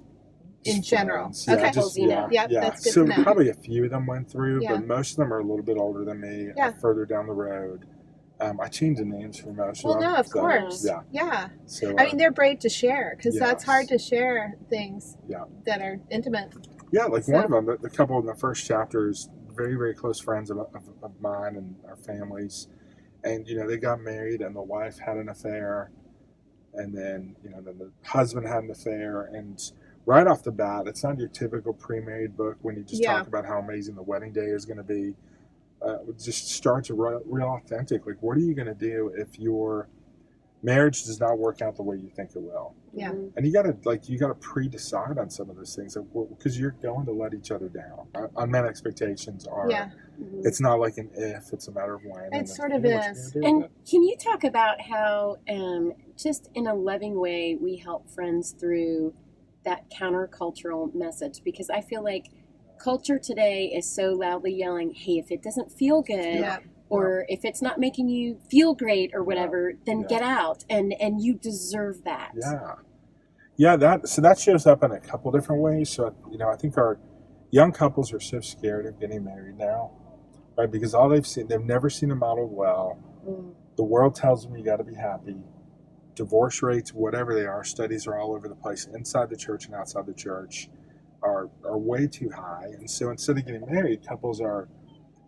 in 0.64 0.82
general? 0.82 1.32
Yeah, 1.46 1.54
Okay. 1.54 1.70
just, 1.72 1.98
yeah, 1.98 2.28
Yep, 2.30 2.50
yeah. 2.50 2.60
that's 2.60 2.84
good 2.84 2.92
so 2.92 3.22
probably 3.22 3.48
a 3.50 3.54
few 3.54 3.84
of 3.84 3.90
them 3.90 4.06
went 4.06 4.30
through, 4.30 4.62
Yeah. 4.62 4.76
but 4.76 4.86
most 4.86 5.12
of 5.12 5.16
them 5.18 5.32
are 5.32 5.38
a 5.38 5.44
little 5.44 5.62
bit 5.64 5.76
older 5.78 6.04
than 6.04 6.20
me, 6.20 6.50
uh, 6.50 6.54
Yeah. 6.56 6.72
further 6.72 7.04
down 7.04 7.26
the 7.26 7.32
road. 7.34 7.86
Um, 8.40 8.60
I 8.60 8.68
changed 8.68 9.00
the 9.00 9.04
names 9.04 9.38
for 9.38 9.52
most 9.52 9.84
Well, 9.84 9.94
of 9.94 10.00
them. 10.00 10.08
Well 10.08 10.14
no, 10.14 10.20
of 10.20 10.26
so, 10.26 10.40
course. 10.40 10.84
Yeah. 10.84 11.00
Yeah. 11.12 11.48
So 11.66 11.90
I 11.96 12.02
uh, 12.02 12.06
mean, 12.06 12.16
they're 12.16 12.32
brave 12.32 12.58
to 12.60 12.68
share 12.68 13.14
because 13.16 13.38
that's 13.38 13.62
hard 13.64 13.88
to 13.88 13.98
share 13.98 14.54
things 14.68 15.16
Yeah. 15.28 15.44
that 15.64 15.80
are 15.80 16.00
intimate. 16.10 16.52
yeah, 16.92 17.04
like 17.04 17.24
so- 17.24 17.32
one 17.32 17.44
of 17.44 17.50
them, 17.50 17.66
the, 17.66 17.76
the 17.78 17.90
couple 17.90 18.18
in 18.18 18.26
the 18.26 18.34
first 18.34 18.66
chapter 18.66 19.08
is 19.08 19.28
very, 19.54 19.74
very 19.74 19.94
close 19.94 20.18
friends 20.18 20.50
of, 20.50 20.58
of, 20.58 20.82
of 21.02 21.20
mine 21.20 21.56
and 21.56 21.76
our 21.86 21.96
families, 21.96 22.68
and 23.22 23.46
you 23.46 23.56
know 23.56 23.66
they 23.68 23.76
got 23.76 24.00
married, 24.00 24.40
and 24.40 24.56
the 24.56 24.62
wife 24.62 24.98
had 24.98 25.16
an 25.18 25.28
affair, 25.28 25.90
and 26.74 26.96
then 26.96 27.36
you 27.44 27.50
know 27.50 27.60
then 27.60 27.78
the 27.78 27.92
husband 28.02 28.46
had 28.46 28.64
an 28.64 28.70
affair, 28.70 29.24
and 29.32 29.72
right 30.06 30.26
off 30.26 30.42
the 30.42 30.52
bat, 30.52 30.86
it's 30.86 31.04
not 31.04 31.18
your 31.18 31.28
typical 31.28 31.72
pre-married 31.72 32.36
book 32.36 32.56
when 32.62 32.76
you 32.76 32.82
just 32.82 33.02
Yeah. 33.02 33.18
talk 33.18 33.28
about 33.28 33.46
how 33.46 33.58
amazing 33.58 33.94
the 33.94 34.02
wedding 34.02 34.32
day 34.32 34.46
is 34.46 34.64
going 34.64 34.78
to 34.78 34.82
be. 34.82 35.14
Uh, 35.80 35.98
it 36.08 36.18
just 36.18 36.48
starts 36.48 36.90
real, 36.90 37.20
real 37.26 37.48
authentic. 37.62 38.06
Like, 38.06 38.22
what 38.22 38.36
are 38.36 38.40
you 38.40 38.54
going 38.54 38.68
to 38.68 38.74
do 38.74 39.12
if 39.16 39.38
your 39.38 39.88
marriage 40.64 41.02
does 41.04 41.18
not 41.18 41.36
work 41.38 41.60
out 41.60 41.74
the 41.76 41.82
way 41.82 41.96
you 41.96 42.08
think 42.08 42.30
it 42.36 42.40
will? 42.40 42.72
Yeah. 42.92 43.10
Mhm. 43.12 43.32
And 43.36 43.46
you 43.46 43.52
got 43.52 43.62
to 43.62 43.76
like 43.84 44.08
you 44.08 44.16
got 44.18 44.28
to 44.28 44.34
pre-decide 44.34 45.18
on 45.18 45.28
some 45.28 45.50
of 45.50 45.56
those 45.56 45.74
things 45.74 45.96
because 46.28 46.58
you're 46.58 46.76
going 46.82 47.04
to 47.06 47.12
let 47.12 47.34
each 47.34 47.50
other 47.50 47.68
down. 47.68 48.06
Uh, 48.14 48.28
Unmet 48.36 48.64
expectations 48.64 49.46
are. 49.48 49.68
Yeah. 49.70 49.90
Mhm. 50.20 50.46
It's 50.46 50.60
not 50.60 50.78
like 50.78 50.98
an 50.98 51.10
if; 51.14 51.52
it's 51.52 51.66
a 51.66 51.72
matter 51.72 51.94
of 51.94 52.04
when. 52.04 52.26
It 52.26 52.30
and 52.32 52.48
sort 52.48 52.70
of 52.70 52.82
know 52.82 52.90
what 52.96 53.02
you're 53.04 53.12
is. 53.12 53.34
And 53.34 53.68
can 53.90 54.02
you 54.04 54.16
talk 54.16 54.44
about 54.44 54.80
how, 54.82 55.38
um, 55.48 55.94
just 56.16 56.48
in 56.54 56.66
a 56.68 56.74
loving 56.74 57.18
way, 57.18 57.56
we 57.56 57.76
help 57.76 58.08
friends 58.08 58.52
through 58.52 59.14
that 59.64 59.90
countercultural 59.90 60.94
message? 60.94 61.42
Because 61.44 61.70
I 61.70 61.80
feel 61.80 62.02
like 62.02 62.28
culture 62.78 63.18
today 63.18 63.66
is 63.66 63.88
so 63.88 64.10
loudly 64.12 64.52
yelling, 64.54 64.92
"Hey, 64.94 65.18
if 65.18 65.30
it 65.30 65.42
doesn't 65.42 65.70
feel 65.70 66.02
good, 66.02 66.40
Yeah. 66.40 66.58
or 66.88 67.24
if 67.28 67.44
it's 67.44 67.62
not 67.62 67.78
making 67.78 68.08
you 68.08 68.38
feel 68.50 68.74
great, 68.74 69.12
or 69.14 69.22
whatever, 69.22 69.74
then 69.86 70.00
Yeah. 70.00 70.06
get 70.08 70.22
out, 70.22 70.64
and 70.68 70.92
and 71.00 71.20
you 71.22 71.34
deserve 71.34 72.02
that." 72.04 72.32
Yeah, 72.34 72.74
yeah. 73.56 73.76
That 73.76 74.08
so 74.08 74.20
that 74.22 74.38
shows 74.38 74.66
up 74.66 74.82
in 74.82 74.90
a 74.90 75.00
couple 75.00 75.30
different 75.30 75.62
ways. 75.62 75.90
So 75.90 76.12
you 76.30 76.38
know, 76.38 76.48
I 76.48 76.56
think 76.56 76.76
our 76.76 76.98
young 77.50 77.70
couples 77.72 78.12
are 78.12 78.20
so 78.20 78.40
scared 78.40 78.86
of 78.86 78.98
getting 78.98 79.22
married 79.24 79.58
now, 79.58 79.90
right? 80.56 80.70
Because 80.70 80.94
all 80.94 81.08
they've 81.08 81.26
seen, 81.26 81.46
they've 81.48 81.64
never 81.64 81.88
seen 81.90 82.10
a 82.10 82.16
model 82.16 82.48
well. 82.48 82.98
Mm. 83.28 83.52
The 83.76 83.84
world 83.84 84.14
tells 84.14 84.44
them 84.44 84.56
you 84.56 84.64
got 84.64 84.76
to 84.76 84.84
be 84.84 84.94
happy. 84.94 85.36
Divorce 86.14 86.62
rates, 86.62 86.92
whatever 86.92 87.34
they 87.34 87.46
are, 87.46 87.64
studies 87.64 88.06
are 88.06 88.18
all 88.18 88.34
over 88.34 88.48
the 88.48 88.54
place, 88.54 88.86
inside 88.94 89.30
the 89.30 89.36
church 89.36 89.66
and 89.66 89.74
outside 89.74 90.06
the 90.06 90.14
church, 90.14 90.68
are 91.22 91.48
are 91.64 91.78
way 91.78 92.06
too 92.06 92.30
high. 92.30 92.66
And 92.78 92.90
so 92.90 93.10
instead 93.10 93.38
of 93.38 93.46
getting 93.46 93.64
married, 93.66 94.06
couples 94.06 94.40
are, 94.40 94.68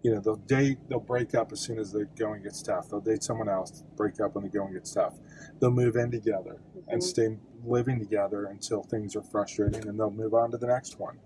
you 0.02 0.12
know, 0.12 0.20
they'll 0.20 0.36
date, 0.36 0.78
they'll 0.88 1.00
break 1.00 1.34
up 1.34 1.52
as 1.52 1.60
soon 1.60 1.78
as 1.78 1.92
the 1.92 2.04
going 2.16 2.42
gets 2.42 2.62
tough. 2.62 2.90
They'll 2.90 3.00
date 3.00 3.22
someone 3.22 3.48
else, 3.48 3.82
break 3.96 4.20
up 4.20 4.34
when 4.34 4.44
the 4.44 4.50
going 4.50 4.74
gets 4.74 4.92
tough. 4.92 5.14
They'll 5.60 5.70
move 5.70 5.96
in 5.96 6.10
together 6.10 6.60
and 6.88 7.00
Mhm. 7.00 7.04
stay 7.04 7.38
living 7.64 7.98
together 7.98 8.46
until 8.46 8.82
things 8.82 9.16
are 9.16 9.22
frustrating, 9.22 9.88
and 9.88 9.98
they'll 9.98 10.10
move 10.10 10.34
on 10.34 10.50
to 10.50 10.58
the 10.58 10.66
next 10.66 11.00
one. 11.00 11.18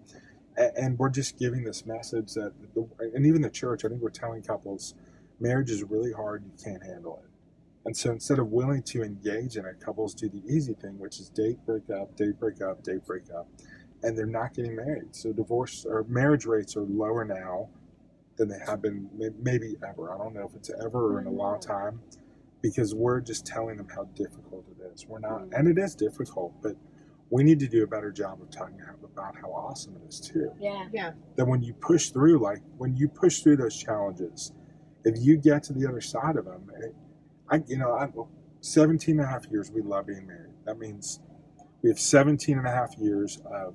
And, 0.56 0.72
and 0.76 0.98
we're 0.98 1.08
just 1.08 1.36
giving 1.36 1.64
this 1.64 1.84
message 1.84 2.34
that, 2.34 2.52
the, 2.74 2.86
and 3.14 3.26
even 3.26 3.42
the 3.42 3.50
church, 3.50 3.84
I 3.84 3.88
think 3.88 4.00
we're 4.02 4.10
telling 4.10 4.42
couples, 4.42 4.94
marriage 5.40 5.70
is 5.70 5.82
really 5.82 6.12
hard. 6.12 6.44
You 6.44 6.52
can't 6.62 6.82
handle 6.84 7.22
it. 7.24 7.30
And 7.88 7.96
so 7.96 8.10
instead 8.10 8.38
of 8.38 8.48
willing 8.48 8.82
to 8.82 9.02
engage 9.02 9.56
in 9.56 9.64
it, 9.64 9.80
couples 9.80 10.12
do 10.12 10.28
the 10.28 10.42
easy 10.46 10.74
thing, 10.74 10.98
which 10.98 11.18
is 11.20 11.30
date, 11.30 11.56
break 11.64 11.88
up, 11.88 12.14
date, 12.16 12.38
break 12.38 12.60
up, 12.60 12.84
date, 12.84 13.02
break 13.06 13.30
up, 13.34 13.48
and 14.02 14.16
they're 14.16 14.26
not 14.26 14.52
getting 14.52 14.76
married. 14.76 15.16
So 15.16 15.32
divorce 15.32 15.86
or 15.88 16.04
marriage 16.06 16.44
rates 16.44 16.76
are 16.76 16.82
lower 16.82 17.24
now 17.24 17.70
than 18.36 18.50
they 18.50 18.58
have 18.66 18.82
been 18.82 19.08
maybe 19.40 19.76
ever. 19.82 20.12
I 20.12 20.18
don't 20.18 20.34
know 20.34 20.46
if 20.46 20.54
it's 20.54 20.70
ever 20.84 21.14
or 21.14 21.20
in 21.22 21.28
a 21.28 21.30
long 21.30 21.60
time, 21.60 22.02
because 22.60 22.94
we're 22.94 23.22
just 23.22 23.46
telling 23.46 23.78
them 23.78 23.88
how 23.88 24.04
difficult 24.14 24.66
it 24.78 24.84
is. 24.92 25.06
We're 25.06 25.20
not, 25.20 25.48
mm. 25.48 25.58
and 25.58 25.66
it 25.66 25.78
is 25.82 25.94
difficult, 25.94 26.52
but 26.62 26.76
we 27.30 27.42
need 27.42 27.58
to 27.60 27.68
do 27.68 27.84
a 27.84 27.86
better 27.86 28.12
job 28.12 28.42
of 28.42 28.50
talking 28.50 28.82
about 29.02 29.34
how 29.34 29.48
awesome 29.48 29.96
it 29.96 30.06
is 30.06 30.20
too 30.20 30.52
Yeah. 30.60 30.88
Yeah. 30.92 31.12
that 31.36 31.46
when 31.46 31.62
you 31.62 31.72
push 31.72 32.10
through, 32.10 32.38
like 32.38 32.60
when 32.76 32.94
you 32.98 33.08
push 33.08 33.40
through 33.40 33.56
those 33.56 33.78
challenges, 33.78 34.52
if 35.06 35.14
you 35.18 35.38
get 35.38 35.62
to 35.64 35.72
the 35.72 35.88
other 35.88 36.02
side 36.02 36.36
of 36.36 36.44
them, 36.44 36.70
it, 36.82 36.94
I, 37.50 37.62
you 37.66 37.78
know, 37.78 37.92
I, 37.92 38.08
17 38.60 39.18
and 39.18 39.24
a 39.24 39.28
half 39.28 39.46
years, 39.50 39.70
we 39.70 39.82
love 39.82 40.06
being 40.06 40.26
married. 40.26 40.52
That 40.64 40.78
means 40.78 41.20
we 41.82 41.90
have 41.90 41.98
17 41.98 42.58
and 42.58 42.66
a 42.66 42.70
half 42.70 42.94
years 42.98 43.40
of 43.50 43.74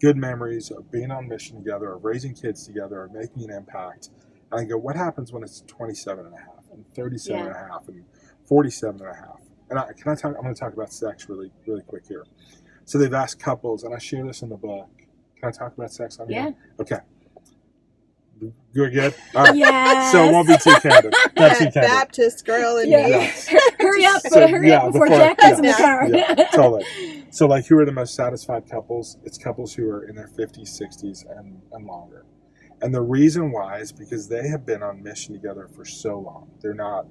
good 0.00 0.16
memories 0.16 0.70
of 0.70 0.90
being 0.90 1.10
on 1.10 1.28
mission 1.28 1.56
together, 1.56 1.92
of 1.92 2.04
raising 2.04 2.34
kids 2.34 2.66
together, 2.66 3.04
of 3.04 3.12
making 3.12 3.44
an 3.44 3.50
impact. 3.50 4.10
And 4.50 4.60
I 4.60 4.64
go, 4.64 4.76
what 4.76 4.96
happens 4.96 5.32
when 5.32 5.42
it's 5.42 5.62
27 5.66 6.26
and 6.26 6.34
a 6.34 6.38
half 6.38 6.64
and 6.72 6.84
37 6.94 7.40
and 7.40 7.50
a 7.50 7.54
half 7.54 7.88
and 7.88 8.04
47 8.46 9.00
and 9.00 9.10
a 9.10 9.14
half? 9.14 9.40
And 9.70 9.78
I, 9.78 9.92
can 9.92 10.12
I 10.12 10.14
talk, 10.14 10.34
I'm 10.36 10.42
going 10.42 10.54
to 10.54 10.60
talk 10.60 10.72
about 10.72 10.92
sex 10.92 11.28
really, 11.28 11.50
really 11.66 11.82
quick 11.82 12.06
here. 12.06 12.24
So 12.84 12.98
they've 12.98 13.14
asked 13.14 13.38
couples, 13.38 13.84
and 13.84 13.94
I 13.94 13.98
share 13.98 14.26
this 14.26 14.42
in 14.42 14.48
the 14.48 14.56
book. 14.56 14.90
Can 15.40 15.48
I 15.48 15.50
talk 15.50 15.76
about 15.76 15.92
sex 15.92 16.18
on 16.18 16.28
here? 16.28 16.38
Yeah. 16.38 16.50
Okay. 16.80 16.98
You're 18.72 18.90
good? 18.90 19.14
All 19.34 19.44
right. 19.44 19.54
Yes. 19.56 20.12
So 20.12 20.24
it 20.24 20.32
won't 20.32 20.48
be 20.48 20.56
too 20.56 20.74
candid. 20.80 21.12
Not 21.36 21.56
too 21.58 21.64
That 21.64 21.74
candid. 21.74 21.82
Baptist 21.82 22.44
girl 22.46 22.78
in 22.78 22.90
Yeah. 22.90 23.04
me. 23.04 23.10
Yes. 23.10 23.48
hurry 23.78 24.04
up! 24.04 24.22
So, 24.22 24.48
hurry 24.48 24.68
yeah, 24.68 24.78
up 24.78 24.92
before, 24.92 25.06
before- 25.08 25.18
Jack 25.18 25.38
gets 25.38 25.58
in 25.58 25.66
the 25.66 25.72
car. 25.74 26.08
yeah, 26.08 26.34
totally. 26.52 26.84
So, 27.30 27.46
like, 27.46 27.66
who 27.66 27.78
are 27.78 27.84
the 27.84 27.92
most 27.92 28.14
satisfied 28.14 28.68
couples? 28.70 29.18
It's 29.24 29.38
couples 29.38 29.74
who 29.74 29.88
are 29.88 30.04
in 30.04 30.14
their 30.16 30.28
50s, 30.28 30.80
60s, 30.80 31.24
and, 31.38 31.60
and 31.72 31.86
longer. 31.86 32.24
And 32.80 32.94
the 32.94 33.00
reason 33.02 33.52
why 33.52 33.78
is 33.78 33.92
because 33.92 34.28
they 34.28 34.48
have 34.48 34.66
been 34.66 34.82
on 34.82 35.02
mission 35.02 35.34
together 35.34 35.68
for 35.76 35.84
so 35.84 36.18
long. 36.18 36.50
They're 36.60 36.74
not, 36.74 37.06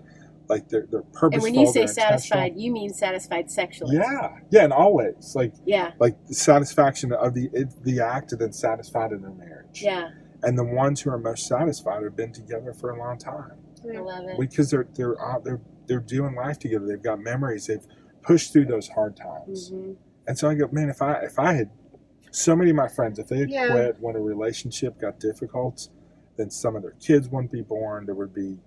like, 0.50 0.68
they're, 0.68 0.86
they're 0.92 1.02
purposeful. 1.14 1.34
And 1.48 1.56
when 1.56 1.56
you 1.56 1.72
say 1.72 1.88
satisfied, 1.88 2.54
you 2.58 2.72
mean 2.74 2.94
satisfied 2.94 3.50
sexually. 3.50 3.96
Yeah. 3.96 4.38
Yeah, 4.50 4.64
and 4.66 4.74
always. 4.74 5.34
Like, 5.36 5.54
Yeah. 5.66 5.92
like 6.00 6.18
the 6.28 6.36
satisfaction 6.36 7.14
of 7.14 7.34
the 7.34 7.50
it, 7.54 7.70
the 7.84 8.02
act 8.02 8.32
and 8.34 8.42
then 8.42 8.52
satisfied 8.52 9.12
in 9.12 9.22
their 9.22 9.32
marriage. 9.32 9.82
Yeah. 9.82 10.10
And 10.44 10.58
the 10.58 10.64
ones 10.64 11.02
who 11.02 11.12
are 11.12 11.18
most 11.20 11.48
satisfied 11.48 12.04
have 12.04 12.16
been 12.16 12.34
together 12.34 12.74
for 12.74 12.92
a 12.92 12.98
long 13.00 13.18
time. 13.18 13.52
I 13.94 14.00
love 14.00 14.26
it. 14.26 14.40
because 14.40 14.70
they're 14.72 14.88
they're 14.96 15.20
uh, 15.24 15.40
they're 15.40 15.62
they're 15.88 16.00
doing 16.00 16.36
life 16.36 16.60
together. 16.60 16.86
They've 16.88 17.02
got 17.02 17.20
memories. 17.20 17.68
They've 17.68 17.86
pushed 18.22 18.54
through 18.54 18.66
those 18.66 18.88
hard 18.90 19.16
times. 19.18 19.70
hmm 19.70 19.94
And 20.28 20.38
so 20.38 20.50
I 20.50 20.56
go, 20.56 20.68
man, 20.72 20.90
if 20.90 21.02
I 21.02 21.14
if 21.24 21.38
I 21.40 21.54
had 21.54 21.70
so 22.32 22.56
many 22.56 22.70
of 22.72 22.76
my 22.76 22.88
friends, 22.88 23.20
if 23.20 23.28
they 23.28 23.40
had 23.40 23.50
Yeah. 23.50 23.68
quit 23.68 24.00
when 24.00 24.16
a 24.16 24.20
relationship 24.20 25.00
got 25.00 25.20
difficult, 25.20 25.90
then 26.38 26.50
some 26.50 26.76
of 26.76 26.82
their 26.82 26.96
kids 27.00 27.28
wouldn't 27.30 27.52
be 27.52 27.62
born. 27.62 28.06
There 28.06 28.16
would 28.16 28.34
be, 28.34 28.58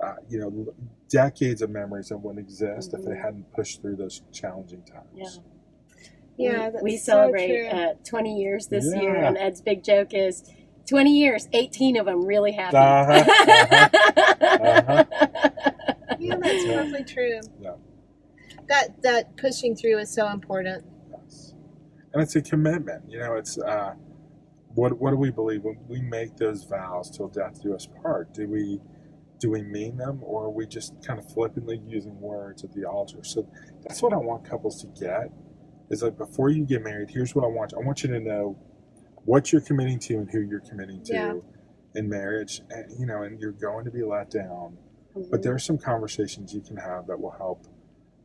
uh, 0.00 0.16
you 0.28 0.40
know, 0.40 0.74
decades 1.08 1.62
of 1.62 1.70
memories 1.70 2.08
that 2.08 2.18
wouldn't 2.18 2.44
exist 2.44 2.92
if 2.92 3.04
they 3.04 3.12
Mhm. 3.12 3.22
hadn't 3.22 3.52
pushed 3.52 3.80
through 3.82 3.96
those 3.96 4.22
challenging 4.32 4.82
times. 4.82 5.06
Yeah. 5.14 5.42
Yeah, 6.36 6.66
we, 6.66 6.72
that's 6.72 6.82
we 6.82 6.96
so 6.96 7.04
celebrate 7.12 7.46
true. 7.70 7.78
uh, 7.78 7.94
20 8.04 8.36
years 8.40 8.66
this 8.66 8.92
Yeah. 8.92 9.00
year, 9.00 9.14
and 9.14 9.38
Ed's 9.38 9.60
big 9.60 9.84
joke 9.84 10.12
is 10.12 10.42
20 10.86 11.10
years, 11.18 11.48
18 11.52 11.96
of 11.96 12.06
them 12.06 12.24
really 12.26 12.52
happy. 12.52 12.76
Uh-huh, 12.76 13.24
Uh-huh. 14.50 15.04
Yeah, 16.18 16.36
that's 16.40 16.64
Yeah. 16.64 16.74
probably 16.82 17.04
true. 17.04 17.40
Yeah. 17.60 17.74
That 18.68 19.02
that 19.02 19.36
pushing 19.36 19.74
through 19.76 19.98
is 19.98 20.10
so 20.10 20.28
important. 20.30 20.84
Yes. 21.10 21.54
And 22.12 22.22
it's 22.22 22.36
a 22.36 22.42
commitment. 22.42 23.04
You 23.10 23.18
know, 23.18 23.34
it's 23.34 23.58
uh, 23.58 23.94
what 24.74 24.98
what 25.00 25.10
do 25.10 25.16
we 25.16 25.30
believe 25.30 25.64
when 25.64 25.78
we 25.88 26.00
make 26.00 26.36
those 26.36 26.64
vows 26.64 27.10
till 27.10 27.28
death 27.28 27.62
do 27.62 27.74
us 27.74 27.86
part? 28.02 28.32
Do 28.32 28.48
we 28.48 28.80
do 29.38 29.50
we 29.50 29.62
mean 29.62 29.96
them 29.96 30.20
or 30.22 30.44
are 30.44 30.50
we 30.50 30.66
just 30.66 30.94
kind 31.04 31.18
of 31.18 31.30
flippantly 31.30 31.82
using 31.86 32.18
words 32.20 32.64
at 32.64 32.72
the 32.72 32.84
altar? 32.86 33.22
So 33.24 33.46
that's 33.82 34.00
what 34.02 34.12
I 34.12 34.16
want 34.16 34.44
couples 34.48 34.80
to 34.82 34.86
get. 34.98 35.30
is 35.90 36.02
like 36.02 36.16
before 36.16 36.48
you 36.48 36.64
get 36.64 36.82
married, 36.82 37.10
here's 37.10 37.34
what 37.34 37.44
I 37.44 37.48
want. 37.48 37.74
I 37.74 37.80
want 37.84 38.02
you 38.02 38.08
to 38.10 38.20
know 38.20 38.56
what 39.24 39.52
you're 39.52 39.60
committing 39.60 39.98
to 40.00 40.14
and 40.18 40.30
who 40.30 40.40
you're 40.40 40.60
committing 40.60 41.02
to 41.04 41.12
Yeah. 41.14 41.34
in 41.94 42.08
marriage. 42.08 42.62
And 42.70 42.90
you 42.98 43.06
know, 43.06 43.22
and 43.22 43.40
you're 43.40 43.52
going 43.52 43.84
to 43.84 43.90
be 43.90 44.02
let 44.02 44.30
down. 44.30 44.76
Mhm. 45.16 45.30
But 45.30 45.42
there 45.42 45.54
are 45.54 45.58
some 45.58 45.78
conversations 45.78 46.52
you 46.54 46.60
can 46.60 46.76
have 46.76 47.06
that 47.06 47.20
will 47.20 47.30
help 47.30 47.66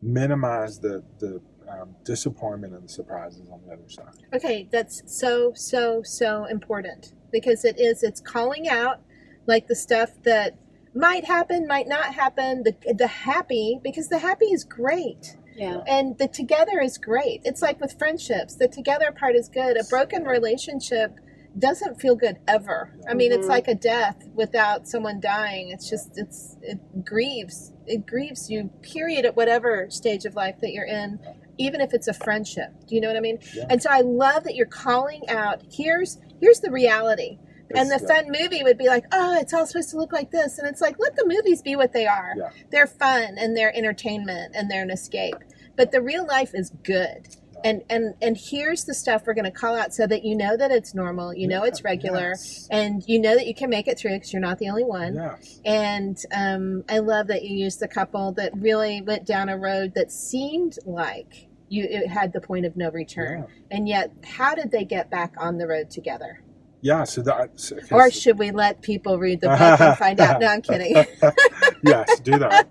minimize 0.01 0.79
the 0.79 1.03
the 1.19 1.41
um, 1.67 1.95
disappointment 2.03 2.73
and 2.73 2.83
the 2.83 2.89
surprises 2.89 3.43
on 3.51 3.61
the 3.67 3.73
other 3.73 3.87
side. 3.87 4.15
Okay, 4.33 4.67
that's 4.71 5.03
so 5.05 5.53
so 5.55 6.01
so 6.03 6.45
important 6.45 7.13
because 7.31 7.63
it 7.63 7.79
is 7.79 8.01
it's 8.01 8.19
calling 8.19 8.67
out 8.67 9.01
like 9.45 9.67
the 9.67 9.75
stuff 9.75 10.11
that 10.23 10.57
might 10.95 11.25
happen, 11.25 11.67
might 11.67 11.87
not 11.87 12.15
happen, 12.15 12.63
the 12.63 12.75
the 12.93 13.07
happy 13.07 13.79
because 13.83 14.09
the 14.09 14.17
happy 14.19 14.45
is 14.45 14.63
great 14.63 15.37
yeah. 15.59 15.81
and 15.87 16.17
the 16.17 16.27
together 16.27 16.79
is 16.79 16.97
great. 16.97 17.41
It's 17.43 17.61
like 17.61 17.79
with 17.81 17.97
friendships, 17.99 18.55
the 18.55 18.67
together 18.67 19.11
part 19.11 19.35
is 19.35 19.49
good. 19.49 19.77
A 19.79 19.83
broken 19.85 20.23
relationship 20.23 21.11
doesn't 21.57 21.99
feel 21.99 22.15
good 22.15 22.37
ever. 22.47 22.93
I 23.07 23.13
mean, 23.15 23.31
it's 23.31 23.47
Mhm. 23.47 23.49
like 23.49 23.67
a 23.67 23.75
death 23.75 24.27
without 24.35 24.87
someone 24.87 25.19
dying. 25.19 25.69
It's 25.71 25.89
just 25.89 26.11
it's 26.17 26.55
it 26.61 27.03
grieves. 27.03 27.73
It 27.87 28.05
grieves 28.05 28.49
you 28.49 28.69
period 28.81 29.25
at 29.25 29.35
whatever 29.35 29.89
stage 29.89 30.25
of 30.25 30.35
life 30.35 30.57
that 30.61 30.71
you're 30.71 30.85
in, 30.85 31.19
even 31.57 31.81
if 31.81 31.93
it's 31.93 32.07
a 32.07 32.13
friendship. 32.13 32.69
Do 32.87 32.95
you 32.95 33.01
know 33.01 33.07
what 33.07 33.17
I 33.17 33.21
mean? 33.21 33.39
Yeah. 33.55 33.65
And 33.69 33.81
so 33.81 33.89
I 33.89 34.01
love 34.01 34.43
that 34.43 34.55
you're 34.55 34.67
calling 34.67 35.27
out 35.27 35.61
here's 35.71 36.19
here's 36.39 36.59
the 36.61 36.71
reality. 36.71 37.39
And 37.75 37.91
the 37.91 37.99
fun 37.99 38.25
movie 38.27 38.63
would 38.63 38.77
be 38.77 38.87
like, 38.87 39.05
oh, 39.11 39.37
it's 39.39 39.53
all 39.53 39.65
supposed 39.65 39.91
to 39.91 39.97
look 39.97 40.11
like 40.11 40.31
this. 40.31 40.57
And 40.57 40.67
it's 40.67 40.81
like, 40.81 40.97
let 40.99 41.15
the 41.15 41.25
movies 41.25 41.61
be 41.61 41.75
what 41.75 41.93
they 41.93 42.07
are. 42.07 42.33
Yeah. 42.35 42.49
They're 42.71 42.87
fun 42.87 43.37
and 43.37 43.55
they're 43.55 43.75
entertainment 43.75 44.55
and 44.55 44.69
they're 44.69 44.83
an 44.83 44.91
escape. 44.91 45.35
But 45.75 45.91
the 45.91 46.01
real 46.01 46.25
life 46.25 46.51
is 46.53 46.71
good. 46.83 47.27
And 47.63 47.83
and 47.89 48.15
and 48.21 48.37
here's 48.37 48.85
the 48.85 48.93
stuff 48.93 49.23
we're 49.27 49.33
going 49.33 49.43
to 49.43 49.51
call 49.51 49.75
out 49.75 49.93
so 49.93 50.07
that 50.07 50.23
you 50.23 50.33
know 50.35 50.55
that 50.55 50.71
it's 50.71 50.95
normal, 50.95 51.33
you 51.33 51.45
know 51.45 51.63
it's 51.63 51.83
regular, 51.83 52.29
yes, 52.29 52.67
and 52.71 53.03
you 53.05 53.19
know 53.19 53.35
that 53.35 53.47
you 53.47 53.53
can 53.53 53.69
make 53.69 53.87
it 53.89 53.99
through 53.99 54.13
because 54.13 54.31
you're 54.31 54.41
not 54.41 54.59
the 54.59 54.69
only 54.69 54.85
one. 54.85 55.15
yes. 55.15 55.59
And 55.65 56.17
um, 56.33 56.85
I 56.87 56.99
love 56.99 57.27
that 57.27 57.43
you 57.43 57.57
used 57.57 57.81
the 57.81 57.87
couple 57.89 58.31
that 58.33 58.55
really 58.55 59.01
went 59.01 59.25
down 59.25 59.49
a 59.49 59.57
road 59.57 59.93
that 59.95 60.09
seemed 60.09 60.77
like 60.85 61.49
you 61.67 61.85
it 61.89 62.07
had 62.07 62.31
the 62.31 62.41
point 62.41 62.65
of 62.65 62.77
no 62.77 62.91
return. 62.91 63.45
Yeah. 63.47 63.77
And 63.77 63.87
yet, 63.89 64.11
how 64.23 64.55
did 64.55 64.71
they 64.71 64.85
get 64.85 65.09
back 65.09 65.33
on 65.37 65.57
the 65.57 65.67
road 65.67 65.89
together? 65.89 66.41
Yeah, 66.81 67.03
so 67.05 67.21
that. 67.23 67.59
So, 67.59 67.77
okay, 67.77 67.87
Or 67.91 68.11
should 68.11 68.39
we 68.39 68.51
let 68.51 68.81
people 68.81 69.19
read 69.19 69.41
the 69.41 69.51
book 69.51 69.81
and 69.83 69.97
find 69.97 70.19
out? 70.21 70.39
No, 70.39 70.47
I'm 70.47 70.61
kidding. 70.61 71.05
yes, 71.83 72.19
do 72.21 72.39
that. 72.39 72.69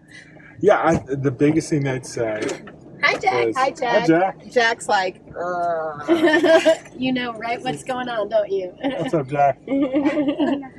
Yeah, 0.61 0.79
I, 0.83 0.99
the 1.15 1.31
biggest 1.31 1.71
thing 1.71 1.85
they'd 1.85 2.07
say 2.07 2.63
Hi, 3.03 3.17
Jack. 3.19 3.49
is, 3.49 3.57
Hi, 3.57 3.71
Jack. 3.71 4.03
Hi, 4.03 4.07
Jack. 4.07 4.51
Jack's 4.51 4.89
like, 4.89 5.23
you 6.99 7.13
know 7.13 7.33
right 7.35 7.63
what's 7.63 7.85
going 7.85 8.09
on, 8.09 8.29
don't 8.29 8.51
you? 8.51 8.77
What's 8.97 9.15
up, 9.15 9.29
Jack? 9.29 9.61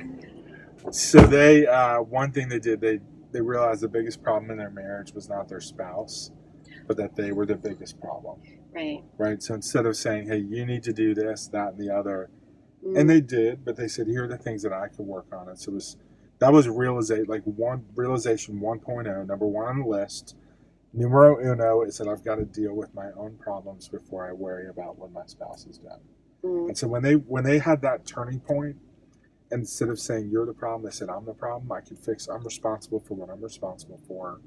So 0.90 1.20
they, 1.26 1.66
uh, 1.66 2.02
one 2.02 2.32
thing 2.32 2.48
they 2.48 2.58
did, 2.58 2.80
they 2.80 3.00
they 3.32 3.40
realized 3.42 3.82
the 3.82 3.88
biggest 3.88 4.22
problem 4.22 4.50
in 4.50 4.58
their 4.58 4.70
marriage 4.70 5.12
was 5.14 5.28
not 5.28 5.48
their 5.48 5.60
spouse, 5.60 6.32
but 6.88 6.96
that 6.96 7.16
they 7.16 7.32
were 7.32 7.46
the 7.46 7.56
biggest 7.56 8.00
problem. 8.00 8.40
right. 8.74 9.02
Right. 9.18 9.42
So 9.42 9.54
instead 9.54 9.86
of 9.86 9.96
saying, 9.96 10.28
"Hey, 10.28 10.38
you 10.38 10.66
need 10.66 10.82
to 10.84 10.92
do 10.92 11.14
this, 11.14 11.48
that, 11.48 11.74
and 11.74 11.78
the 11.78 11.94
other," 11.94 12.30
Mm. 12.84 12.98
and 12.98 13.10
they 13.10 13.20
did, 13.20 13.64
but 13.64 13.76
they 13.76 13.88
said, 13.88 14.06
"Here 14.06 14.24
are 14.24 14.28
the 14.28 14.38
things 14.38 14.62
that 14.62 14.72
I 14.72 14.88
can 14.88 15.06
work 15.06 15.26
on." 15.32 15.48
And 15.48 15.58
so 15.58 15.72
it 15.72 15.74
was 15.74 15.96
that 16.38 16.52
was 16.52 16.68
realization, 16.68 17.26
like 17.28 17.42
one 17.44 17.84
realization 17.94 18.60
1.0, 18.60 19.26
number 19.26 19.46
one 19.46 19.66
on 19.66 19.78
the 19.80 19.86
list. 19.86 20.34
Numero 20.92 21.38
uno 21.38 21.82
is 21.82 21.98
that 21.98 22.08
I've 22.08 22.24
got 22.24 22.36
to 22.36 22.44
deal 22.44 22.74
with 22.74 22.92
my 22.94 23.10
own 23.16 23.36
problems 23.38 23.88
before 23.88 24.28
I 24.28 24.32
worry 24.32 24.68
about 24.68 24.98
what 24.98 25.12
my 25.12 25.24
spouse 25.26 25.64
has 25.64 25.78
done. 25.78 26.00
Mm. 26.42 26.68
And 26.68 26.78
so 26.78 26.88
when 26.88 27.02
they 27.02 27.14
when 27.14 27.44
they 27.44 27.58
had 27.58 27.82
that 27.82 28.06
turning 28.06 28.40
point, 28.40 28.76
instead 29.52 29.88
of 29.88 30.00
saying 30.00 30.30
you're 30.30 30.46
the 30.46 30.54
problem, 30.54 30.84
they 30.84 30.94
said 30.94 31.08
I'm 31.10 31.26
the 31.26 31.34
problem. 31.34 31.70
I 31.70 31.80
can 31.80 31.96
fix. 31.96 32.26
I'm 32.26 32.42
responsible 32.42 33.00
for 33.00 33.14
what 33.14 33.28
I'm 33.28 33.42
responsible 33.42 34.00
for. 34.08 34.40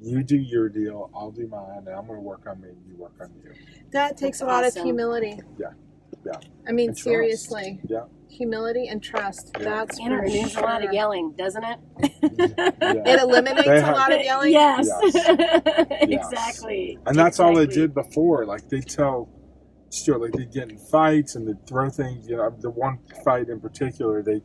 You 0.00 0.22
do 0.22 0.36
your 0.36 0.68
deal. 0.68 1.10
I'll 1.14 1.30
do 1.30 1.46
mine. 1.46 1.84
And 1.86 1.88
I'm 1.88 2.06
going 2.06 2.18
to 2.18 2.24
work 2.24 2.46
on 2.46 2.60
me. 2.60 2.68
You 2.88 2.96
work 2.96 3.14
on 3.20 3.30
you. 3.44 3.52
that 3.90 4.16
takes 4.16 4.38
That's 4.38 4.42
a 4.42 4.46
lot 4.46 4.64
awesome. 4.64 4.80
of 4.80 4.84
humility. 4.84 5.40
Yeah. 5.58 5.72
Yeah. 6.32 6.38
I 6.68 6.72
mean, 6.72 6.88
And 6.90 6.96
trust. 6.96 7.04
seriously. 7.04 7.80
Yeah. 7.88 8.04
Humility 8.28 8.88
and 8.88 9.02
trust. 9.02 9.50
Yeah. 9.58 9.64
That's 9.64 9.98
And 9.98 10.12
it 10.12 10.16
for 10.16 10.22
removes 10.22 10.56
a 10.56 10.60
lot 10.60 10.78
of 10.82 10.84
sure. 10.84 10.92
yelling, 10.92 11.32
doesn't 11.36 11.64
it? 11.64 11.78
Yeah. 12.80 13.02
It 13.14 13.20
eliminates 13.22 13.66
They 13.66 13.78
a 13.78 13.82
have- 13.82 13.96
lot 13.96 14.12
of 14.12 14.20
yelling. 14.22 14.52
Yes. 14.52 14.88
Yes. 15.12 16.30
exactly. 16.32 16.98
And 17.06 17.16
that's 17.16 17.40
all 17.40 17.54
they 17.54 17.62
Exactly. 17.64 17.82
did 17.82 17.94
before. 17.94 18.44
Like 18.46 18.68
they 18.68 18.80
tell 18.80 19.28
Stuart, 19.90 20.20
like 20.20 20.32
they 20.32 20.44
get 20.44 20.70
in 20.70 20.78
fights 20.78 21.34
and 21.34 21.48
they 21.48 21.54
throw 21.66 21.88
things. 21.90 22.28
You 22.28 22.36
know, 22.36 22.54
the 22.58 22.70
one 22.70 22.98
fight 23.24 23.48
in 23.48 23.60
particular, 23.60 24.22
they 24.22 24.42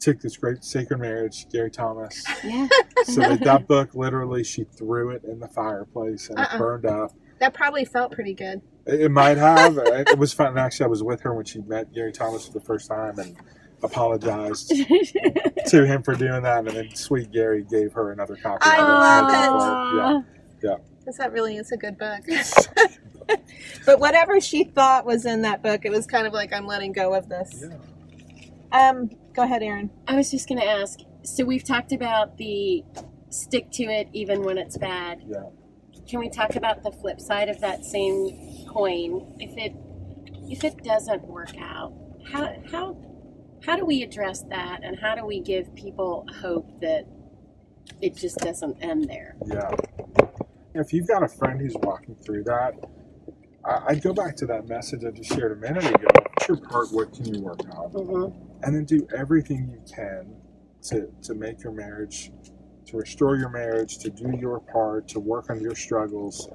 took 0.00 0.20
this 0.20 0.36
great 0.36 0.62
sacred 0.62 0.98
marriage, 0.98 1.48
Gary 1.50 1.70
Thomas. 1.70 2.22
Yeah. 2.44 2.68
So 3.04 3.20
that, 3.22 3.40
that 3.44 3.66
book, 3.66 3.94
literally, 3.94 4.44
she 4.44 4.64
threw 4.64 5.10
it 5.10 5.24
in 5.24 5.38
the 5.40 5.48
fireplace 5.48 6.28
and 6.28 6.38
Uh-uh. 6.38 6.56
it 6.56 6.58
burned 6.58 6.86
up. 6.86 7.12
That 7.38 7.54
probably 7.54 7.84
felt 7.84 8.12
pretty 8.12 8.34
good. 8.34 8.62
It, 8.86 9.02
it 9.02 9.08
might 9.10 9.36
have. 9.36 9.78
it 9.78 10.10
it 10.10 10.18
was 10.18 10.32
fun. 10.32 10.56
Actually, 10.58 10.84
I 10.84 10.88
was 10.88 11.02
with 11.02 11.20
her 11.22 11.34
when 11.34 11.44
she 11.44 11.60
met 11.60 11.92
Gary 11.92 12.12
Thomas 12.12 12.46
for 12.46 12.52
the 12.52 12.60
first 12.60 12.88
time 12.88 13.18
and 13.18 13.36
apologized 13.82 14.68
to 15.66 15.86
him 15.86 16.02
for 16.02 16.14
doing 16.14 16.42
that. 16.42 16.66
And 16.66 16.76
then 16.76 16.94
sweet 16.94 17.30
Gary 17.30 17.64
gave 17.64 17.92
her 17.92 18.12
another 18.12 18.36
copy. 18.36 18.62
I 18.62 18.78
of 18.78 18.88
love 18.88 19.30
Smoking 19.30 20.24
Float. 20.60 20.80
Because 21.00 21.16
that 21.18 21.32
really 21.32 21.56
is 21.56 21.70
a 21.72 21.76
good 21.76 21.98
book. 21.98 22.22
But 23.86 24.00
whatever 24.00 24.40
she 24.40 24.64
thought 24.64 25.06
was 25.06 25.24
in 25.26 25.42
that 25.42 25.62
book, 25.62 25.84
it 25.84 25.90
was 25.90 26.06
kind 26.06 26.26
of 26.26 26.32
like, 26.32 26.52
I'm 26.52 26.66
letting 26.66 26.92
go 26.92 27.14
of 27.14 27.28
this. 27.28 27.64
yeah. 27.66 28.90
Um, 28.90 29.10
go 29.34 29.42
ahead, 29.42 29.62
Aaron. 29.62 29.90
I 30.08 30.16
was 30.16 30.30
just 30.30 30.48
going 30.48 30.60
to 30.60 30.66
ask. 30.66 31.00
So 31.22 31.44
we've 31.44 31.64
talked 31.64 31.92
about 31.92 32.36
the 32.38 32.84
stick 33.30 33.70
to 33.72 33.84
it 33.84 34.08
even 34.12 34.42
when 34.42 34.58
it's 34.58 34.76
bad. 34.76 35.22
Yeah. 35.26 35.44
Can 36.08 36.20
we 36.20 36.28
talk 36.28 36.56
about 36.56 36.82
the 36.82 36.92
flip 36.92 37.20
side 37.20 37.48
of 37.48 37.60
that 37.60 37.84
same 37.84 38.66
coin? 38.68 39.34
If 39.38 39.56
it 39.56 39.74
if 40.50 40.64
it 40.64 40.82
doesn't 40.84 41.26
work 41.26 41.56
out, 41.58 41.92
how 42.30 42.54
how 42.70 42.96
how 43.64 43.76
do 43.76 43.86
we 43.86 44.02
address 44.02 44.42
that 44.50 44.80
and 44.82 44.98
how 44.98 45.14
do 45.14 45.24
we 45.24 45.40
give 45.40 45.74
people 45.74 46.26
hope 46.40 46.80
that 46.80 47.06
it 48.00 48.16
just 48.16 48.38
doesn't 48.38 48.82
end 48.82 49.08
there? 49.08 49.36
Yeah. 49.46 49.70
If 50.74 50.92
you've 50.92 51.06
got 51.06 51.22
a 51.22 51.28
friend 51.28 51.60
who's 51.60 51.76
walking 51.76 52.16
through 52.16 52.44
that, 52.44 52.74
I, 53.64 53.82
I'd 53.88 54.02
go 54.02 54.12
back 54.12 54.36
to 54.36 54.46
that 54.46 54.68
message 54.68 55.04
I 55.04 55.10
just 55.10 55.30
shared 55.32 55.52
a 55.52 55.56
minute 55.56 55.84
ago. 55.84 56.06
What's 56.12 56.48
your 56.48 56.56
part? 56.56 56.92
What 56.92 57.12
can 57.14 57.32
you 57.32 57.40
work 57.40 57.60
on? 57.70 57.92
Mm-hmm. 57.92 58.64
And 58.64 58.74
then 58.74 58.84
do 58.84 59.06
everything 59.16 59.70
you 59.70 59.82
can 59.94 60.34
to, 60.84 61.08
to 61.22 61.34
make 61.34 61.62
your 61.62 61.72
marriage, 61.72 62.30
to 62.86 62.96
restore 62.96 63.36
your 63.36 63.48
marriage, 63.50 63.98
to 63.98 64.10
do 64.10 64.36
your 64.38 64.60
part, 64.60 65.08
to 65.08 65.20
work 65.20 65.50
on 65.50 65.60
your 65.60 65.74
struggles. 65.74 66.48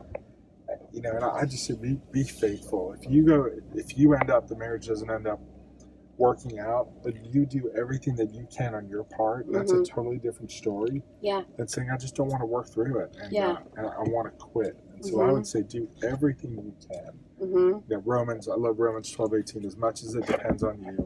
You 0.92 1.02
know, 1.02 1.12
and 1.12 1.24
I 1.24 1.30
I 1.30 1.46
just 1.46 1.66
say 1.66 1.76
be, 1.76 1.98
be 2.12 2.24
faithful. 2.24 2.94
If 3.00 3.10
you 3.10 3.24
go, 3.26 3.48
if 3.76 3.98
you 3.98 4.14
end 4.14 4.30
up, 4.30 4.48
the 4.48 4.56
marriage 4.56 4.88
doesn't 4.88 5.10
end 5.10 5.28
up 5.28 5.40
working 6.18 6.60
out, 6.60 6.90
but 7.04 7.14
you 7.34 7.46
do 7.46 7.72
everything 7.78 8.16
that 8.18 8.34
you 8.34 8.46
can 8.56 8.76
on 8.76 8.88
your 8.90 9.06
part, 9.06 9.46
that's 9.50 9.72
a 9.72 9.78
Mhm. 9.78 9.88
totally 9.88 10.18
different 10.18 10.52
story 10.52 11.02
Yeah. 11.22 11.44
than 11.58 11.68
saying 11.70 11.90
I 11.90 11.96
just 11.98 12.16
don't 12.16 12.28
want 12.28 12.42
to 12.42 12.46
work 12.46 12.68
through 12.68 13.00
it 13.00 13.16
and, 13.22 13.32
Yeah. 13.32 13.52
uh, 13.52 13.58
and 13.78 13.88
I 13.88 14.04
want 14.10 14.26
to 14.28 14.32
quit. 14.38 14.76
And 14.94 15.06
so 15.06 15.22
I 15.22 15.28
Mhm. 15.30 15.34
would 15.34 15.48
say 15.48 15.62
do 15.64 15.88
everything 16.04 16.52
you 16.52 16.74
can. 16.92 17.18
Mm-hmm. 17.42 17.92
Know, 17.92 18.02
Romans, 18.06 18.48
I 18.48 18.56
love 18.56 18.80
Romans 18.80 19.12
twelve 19.12 19.34
eighteen. 19.34 19.66
As 19.66 19.78
much 19.78 20.04
as 20.04 20.16
it 20.16 20.26
depends 20.26 20.64
on 20.64 20.82
you, 20.84 21.06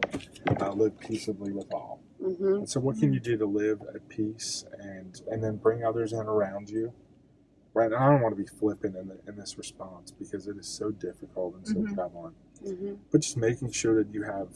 uh, 0.60 0.72
live 0.72 1.00
peaceably 1.00 1.52
with 1.52 1.72
all. 1.74 2.02
Mm-hmm. 2.22 2.54
And 2.56 2.70
so, 2.70 2.80
what 2.80 2.98
can 2.98 3.14
you 3.14 3.20
do 3.20 3.38
to 3.38 3.46
live 3.46 3.82
at 3.94 4.08
peace 4.10 4.66
and 4.80 5.22
and 5.30 5.44
then 5.44 5.58
bring 5.58 5.84
others 5.84 6.14
in 6.14 6.22
around 6.22 6.70
you? 6.70 6.94
Right. 7.74 7.92
And 7.92 7.96
I 7.96 8.10
don't 8.10 8.22
want 8.22 8.36
to 8.38 8.42
be 8.42 8.48
flippant 8.48 8.96
in, 8.96 9.08
the, 9.08 9.18
in 9.28 9.36
this 9.36 9.58
response 9.58 10.12
because 10.12 10.48
it 10.48 10.58
is 10.58 10.68
so 10.68 10.92
difficult 10.92 11.56
and 11.56 11.68
so 11.68 11.74
Mhm. 11.76 11.96
prevalent. 11.96 12.36
Mm-hmm. 12.64 12.94
But 13.12 13.22
just 13.22 13.36
making 13.36 13.72
sure 13.72 13.96
that 13.96 14.14
you 14.14 14.22
have, 14.24 14.50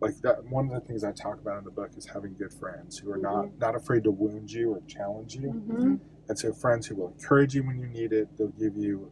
like 0.00 0.16
that. 0.20 0.44
One 0.44 0.66
of 0.66 0.74
the 0.74 0.86
things 0.86 1.02
I 1.02 1.12
talk 1.12 1.40
about 1.40 1.58
in 1.58 1.64
the 1.64 1.70
book 1.70 1.90
is 1.96 2.06
having 2.06 2.34
good 2.34 2.52
friends 2.52 2.98
who 2.98 3.10
are 3.10 3.16
not 3.16 3.58
not 3.58 3.74
afraid 3.74 4.04
to 4.04 4.10
wound 4.10 4.52
you 4.52 4.72
or 4.72 4.80
challenge 4.86 5.34
you. 5.34 5.48
Mm-hmm. 5.48 5.94
And 6.28 6.38
so 6.38 6.52
friends 6.52 6.86
who 6.86 6.96
will 6.96 7.08
encourage 7.08 7.54
you 7.54 7.62
when 7.62 7.78
you 7.78 7.86
need 7.86 8.12
it, 8.12 8.28
they'll 8.36 8.48
give 8.48 8.76
you, 8.76 9.10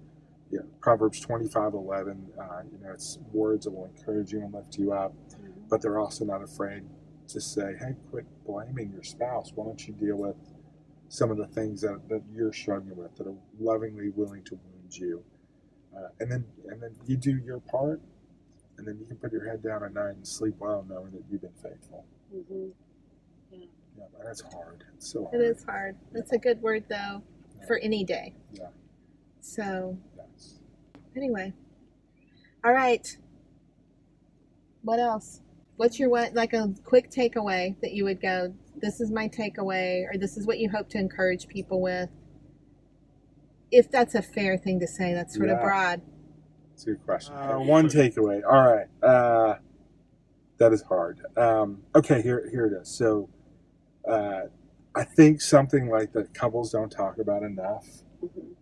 you 0.54 0.60
know, 0.60 0.66
Proverbs 0.80 1.18
25, 1.18 1.74
11, 1.74 2.26
uh, 2.38 2.42
you 2.70 2.78
know, 2.78 2.92
it's 2.92 3.18
words 3.32 3.64
that 3.64 3.72
will 3.72 3.86
encourage 3.86 4.30
you 4.30 4.40
and 4.40 4.54
lift 4.54 4.78
you 4.78 4.92
up, 4.92 5.12
but 5.68 5.82
they're 5.82 5.98
also 5.98 6.24
not 6.24 6.44
afraid 6.44 6.84
to 7.26 7.40
say, 7.40 7.74
hey, 7.80 7.96
quit 8.08 8.24
blaming 8.46 8.92
your 8.92 9.02
spouse. 9.02 9.50
Why 9.52 9.64
don't 9.64 9.84
you 9.84 9.94
deal 9.94 10.14
with 10.14 10.36
some 11.08 11.32
of 11.32 11.38
the 11.38 11.48
things 11.48 11.80
that, 11.80 12.08
that 12.08 12.22
you're 12.32 12.52
struggling 12.52 12.96
with 12.96 13.16
that 13.16 13.26
are 13.26 13.34
lovingly 13.58 14.10
willing 14.10 14.44
to 14.44 14.54
wound 14.54 14.96
you? 14.96 15.24
Uh, 15.92 16.08
and 16.20 16.30
then 16.30 16.44
and 16.68 16.80
then 16.80 16.94
you 17.04 17.16
do 17.16 17.36
your 17.44 17.58
part, 17.58 18.00
and 18.78 18.86
then 18.86 18.96
you 19.00 19.06
can 19.06 19.16
put 19.16 19.32
your 19.32 19.48
head 19.48 19.60
down 19.60 19.82
at 19.82 19.92
night 19.92 20.14
and 20.14 20.26
sleep 20.26 20.54
well 20.60 20.86
knowing 20.88 21.10
that 21.12 21.22
you've 21.28 21.40
been 21.40 21.50
faithful. 21.60 22.04
Mm-hmm. 22.32 22.68
Yeah, 23.50 24.04
and 24.20 24.28
it's 24.28 24.42
hard. 24.52 24.84
It's 24.94 25.12
so 25.12 25.24
hard. 25.24 25.40
It 25.40 25.44
is 25.44 25.64
hard. 25.64 25.96
That's 26.12 26.32
a 26.32 26.38
good 26.38 26.62
word, 26.62 26.84
though, 26.88 27.22
for 27.66 27.78
any 27.78 28.04
day. 28.04 28.34
Yeah. 28.52 28.68
So. 29.40 29.98
Anyway, 31.16 31.52
All 32.64 32.72
right. 32.72 33.06
What 34.82 34.98
else? 34.98 35.40
What's 35.76 35.98
your 35.98 36.08
what 36.10 36.34
like 36.34 36.52
a 36.52 36.72
quick 36.84 37.10
takeaway 37.10 37.80
that 37.80 37.92
you 37.92 38.04
would 38.04 38.20
go, 38.20 38.54
this 38.76 39.00
is 39.00 39.10
my 39.10 39.28
takeaway, 39.28 40.04
or 40.12 40.18
this 40.18 40.36
is 40.36 40.46
what 40.46 40.58
you 40.58 40.70
hope 40.70 40.88
to 40.90 40.98
encourage 40.98 41.48
people 41.48 41.80
with? 41.80 42.10
If 43.70 43.90
that's 43.90 44.14
a 44.14 44.22
fair 44.22 44.56
thing 44.56 44.78
to 44.80 44.86
say, 44.86 45.14
that's 45.14 45.34
sort 45.34 45.50
of 45.50 45.60
broad. 45.60 46.02
It's 46.74 46.84
a 46.84 46.90
good 46.90 47.04
question. 47.04 47.34
Uh, 47.34 47.58
one 47.58 47.88
takeaway. 47.88 48.42
All 48.44 48.62
right. 48.62 48.86
Uh, 49.02 49.58
that 50.58 50.72
is 50.72 50.82
hard. 50.82 51.20
Um, 51.36 51.82
okay, 51.94 52.22
here 52.22 52.48
here 52.50 52.66
it 52.66 52.72
is. 52.80 52.88
So, 52.88 53.30
uh, 54.08 54.42
I 54.94 55.04
think 55.04 55.40
something 55.40 55.88
like 55.88 56.12
that 56.12 56.34
couples 56.34 56.70
don't 56.70 56.90
talk 56.90 57.18
about 57.18 57.42
enough 57.42 57.86
Mhm. 58.22 58.53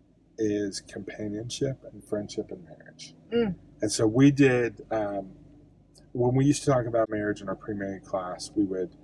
Is 0.42 0.80
companionship 0.80 1.78
and 1.92 2.02
friendship 2.04 2.50
and 2.50 2.64
marriage. 2.64 3.14
Mm. 3.32 3.54
And 3.80 3.92
so 3.92 4.06
we 4.06 4.30
did. 4.30 4.82
Um, 4.90 5.32
when 6.12 6.34
we 6.34 6.44
used 6.44 6.64
to 6.64 6.70
talk 6.70 6.86
about 6.86 7.08
marriage 7.08 7.40
in 7.40 7.48
our 7.48 7.54
pre-married 7.54 8.04
class, 8.04 8.50
we 8.54 8.64
would 8.64 8.94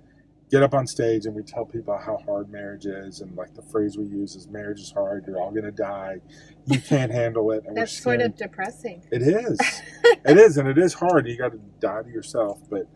get 0.51 0.61
up 0.63 0.73
on 0.73 0.85
stage 0.85 1.25
and 1.25 1.35
we 1.35 1.43
tell 1.43 1.65
people 1.65 1.97
how 1.97 2.17
hard 2.25 2.51
marriage 2.51 2.85
is, 2.85 3.21
and 3.21 3.35
like 3.35 3.53
the 3.55 3.61
phrase 3.61 3.97
we 3.97 4.05
use 4.05 4.35
is 4.35 4.47
"marriage 4.47 4.79
is 4.79 4.91
hard. 4.91 5.25
You're 5.27 5.39
all 5.39 5.51
gonna 5.51 5.71
die. 5.71 6.21
You 6.65 6.79
can't 6.87 7.11
handle 7.11 7.51
it." 7.51 7.63
And 7.65 7.77
That's 7.77 7.97
sort 7.97 8.21
of 8.21 8.35
depressing. 8.35 9.03
It 9.11 9.21
is. 9.21 9.59
it 10.03 10.37
is, 10.37 10.57
and 10.57 10.67
it 10.67 10.77
is 10.77 10.93
hard. 10.93 11.27
You 11.27 11.37
got 11.37 11.51
to 11.53 11.59
die 11.79 12.03
to 12.03 12.09
yourself, 12.09 12.59
but 12.69 12.87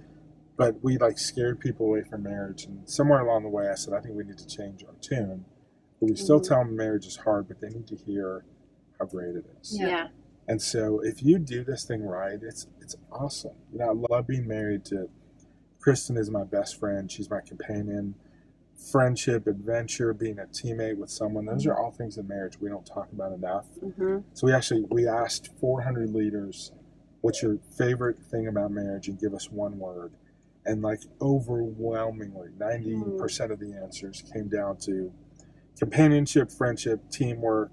but 0.57 0.83
we 0.83 0.97
like 0.97 1.17
scared 1.17 1.59
people 1.59 1.87
away 1.87 2.03
from 2.03 2.23
marriage. 2.23 2.65
And 2.65 2.87
somewhere 2.89 3.19
along 3.19 3.43
the 3.43 3.49
way, 3.49 3.67
I 3.69 3.75
said, 3.75 3.93
I 3.93 3.99
think 3.99 4.15
we 4.15 4.23
need 4.23 4.37
to 4.37 4.47
change 4.47 4.83
our 4.83 4.93
tune. 5.01 5.45
But 6.03 6.09
we 6.09 6.15
still 6.17 6.41
tell 6.41 6.57
them 6.57 6.75
marriage 6.75 7.05
is 7.05 7.15
hard, 7.15 7.47
but 7.47 7.61
they 7.61 7.69
need 7.69 7.87
to 7.87 7.95
hear 7.95 8.43
how 8.99 9.05
great 9.05 9.37
it 9.37 9.45
is. 9.61 9.79
Yeah. 9.79 9.87
yeah. 9.87 10.07
And 10.49 10.61
so, 10.61 10.99
if 10.99 11.23
you 11.23 11.39
do 11.39 11.63
this 11.63 11.85
thing 11.85 12.03
right, 12.03 12.37
it's 12.41 12.67
it's 12.81 12.97
awesome. 13.09 13.55
You 13.71 13.79
know, 13.79 13.89
I 13.89 14.13
love 14.13 14.27
being 14.27 14.45
married 14.45 14.83
to 14.85 15.07
Kristen. 15.79 16.17
Is 16.17 16.29
my 16.29 16.43
best 16.43 16.77
friend. 16.77 17.09
She's 17.09 17.29
my 17.29 17.39
companion. 17.39 18.15
Friendship, 18.91 19.47
adventure, 19.47 20.13
being 20.13 20.39
a 20.39 20.43
teammate 20.43 20.97
with 20.97 21.09
someone. 21.09 21.45
Those 21.45 21.65
are 21.67 21.77
all 21.79 21.91
things 21.91 22.17
in 22.17 22.27
marriage 22.27 22.59
we 22.59 22.67
don't 22.67 22.85
talk 22.85 23.09
about 23.13 23.31
enough. 23.31 23.67
hmm 23.77 24.17
So 24.33 24.47
we 24.47 24.51
actually 24.51 24.83
we 24.89 25.07
asked 25.07 25.51
400 25.61 26.13
leaders, 26.13 26.73
"What's 27.21 27.41
your 27.41 27.59
favorite 27.77 28.17
thing 28.29 28.47
about 28.47 28.71
marriage?" 28.71 29.07
and 29.07 29.17
give 29.17 29.33
us 29.33 29.49
one 29.49 29.79
word, 29.79 30.11
and 30.65 30.81
like 30.81 30.99
overwhelmingly, 31.21 32.49
90 32.59 33.03
percent 33.17 33.53
of 33.53 33.59
the 33.59 33.71
answers 33.71 34.21
came 34.33 34.49
down 34.49 34.75
to 34.79 35.13
companionship, 35.77 36.51
friendship, 36.51 36.99
teamwork, 37.11 37.71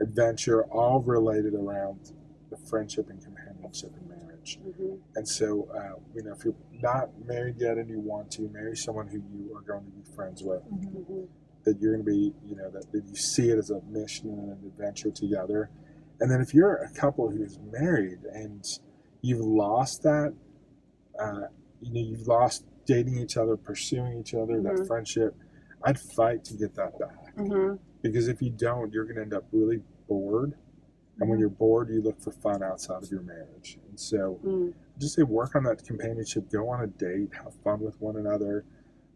adventure, 0.00 0.64
all 0.64 1.00
related 1.00 1.54
around 1.54 2.12
the 2.50 2.56
friendship 2.68 3.08
and 3.08 3.22
companionship 3.22 3.92
in 4.00 4.08
marriage. 4.08 4.58
hmm 4.62 4.94
And 5.16 5.26
so, 5.26 5.68
uh, 5.74 6.00
you 6.14 6.22
know, 6.22 6.32
if 6.32 6.44
you're 6.44 6.54
not 6.82 7.08
married 7.26 7.56
yet 7.58 7.78
and 7.78 7.88
you 7.88 8.00
want 8.00 8.30
to 8.32 8.42
marry 8.50 8.76
someone 8.76 9.06
who 9.06 9.22
you 9.32 9.56
are 9.56 9.62
going 9.62 9.84
to 9.84 9.90
be 9.90 10.14
friends 10.14 10.42
with, 10.42 10.62
hmm 10.62 11.24
that 11.64 11.80
you're 11.80 11.92
going 11.94 12.04
to 12.04 12.10
be, 12.10 12.34
you 12.44 12.56
know, 12.56 12.68
that, 12.70 12.90
that 12.90 13.04
you 13.06 13.14
see 13.14 13.48
it 13.50 13.56
as 13.56 13.70
a 13.70 13.80
mission 13.82 14.30
and 14.30 14.50
an 14.50 14.58
adventure 14.66 15.12
together. 15.12 15.70
And 16.18 16.28
then 16.28 16.40
if 16.40 16.52
you're 16.52 16.74
a 16.74 16.90
couple 16.92 17.30
who's 17.30 17.56
married 17.70 18.18
and 18.32 18.64
you've 19.20 19.46
lost 19.46 20.02
that, 20.02 20.34
uh, 21.20 21.42
you 21.80 21.92
know, 21.92 22.00
you've 22.10 22.26
lost 22.26 22.64
dating 22.84 23.16
each 23.16 23.36
other, 23.36 23.56
pursuing 23.56 24.18
each 24.18 24.34
other, 24.34 24.60
that 24.60 24.72
Mhm. 24.74 24.86
friendship, 24.88 25.36
I'd 25.84 26.00
fight 26.00 26.42
to 26.46 26.54
get 26.54 26.74
that 26.74 26.98
back. 26.98 27.21
Hmm 27.36 27.74
Because 28.02 28.28
if 28.28 28.42
you 28.42 28.50
don't, 28.50 28.92
you're 28.92 29.04
going 29.04 29.16
to 29.16 29.22
end 29.22 29.34
up 29.34 29.44
really 29.52 29.80
bored. 30.08 30.54
And 31.20 31.28
when 31.28 31.38
you're 31.38 31.50
bored, 31.50 31.90
you 31.90 32.02
look 32.02 32.20
for 32.20 32.32
fun 32.32 32.62
outside 32.62 33.02
of 33.02 33.10
your 33.10 33.20
marriage. 33.20 33.78
And 33.88 34.00
so 34.00 34.40
mm. 34.44 34.72
just 34.98 35.14
say 35.14 35.22
work 35.22 35.54
on 35.54 35.64
that 35.64 35.84
companionship, 35.84 36.50
go 36.50 36.68
on 36.70 36.82
a 36.82 36.86
date, 36.86 37.30
have 37.44 37.54
fun 37.62 37.80
with 37.80 38.00
one 38.00 38.16
another, 38.16 38.64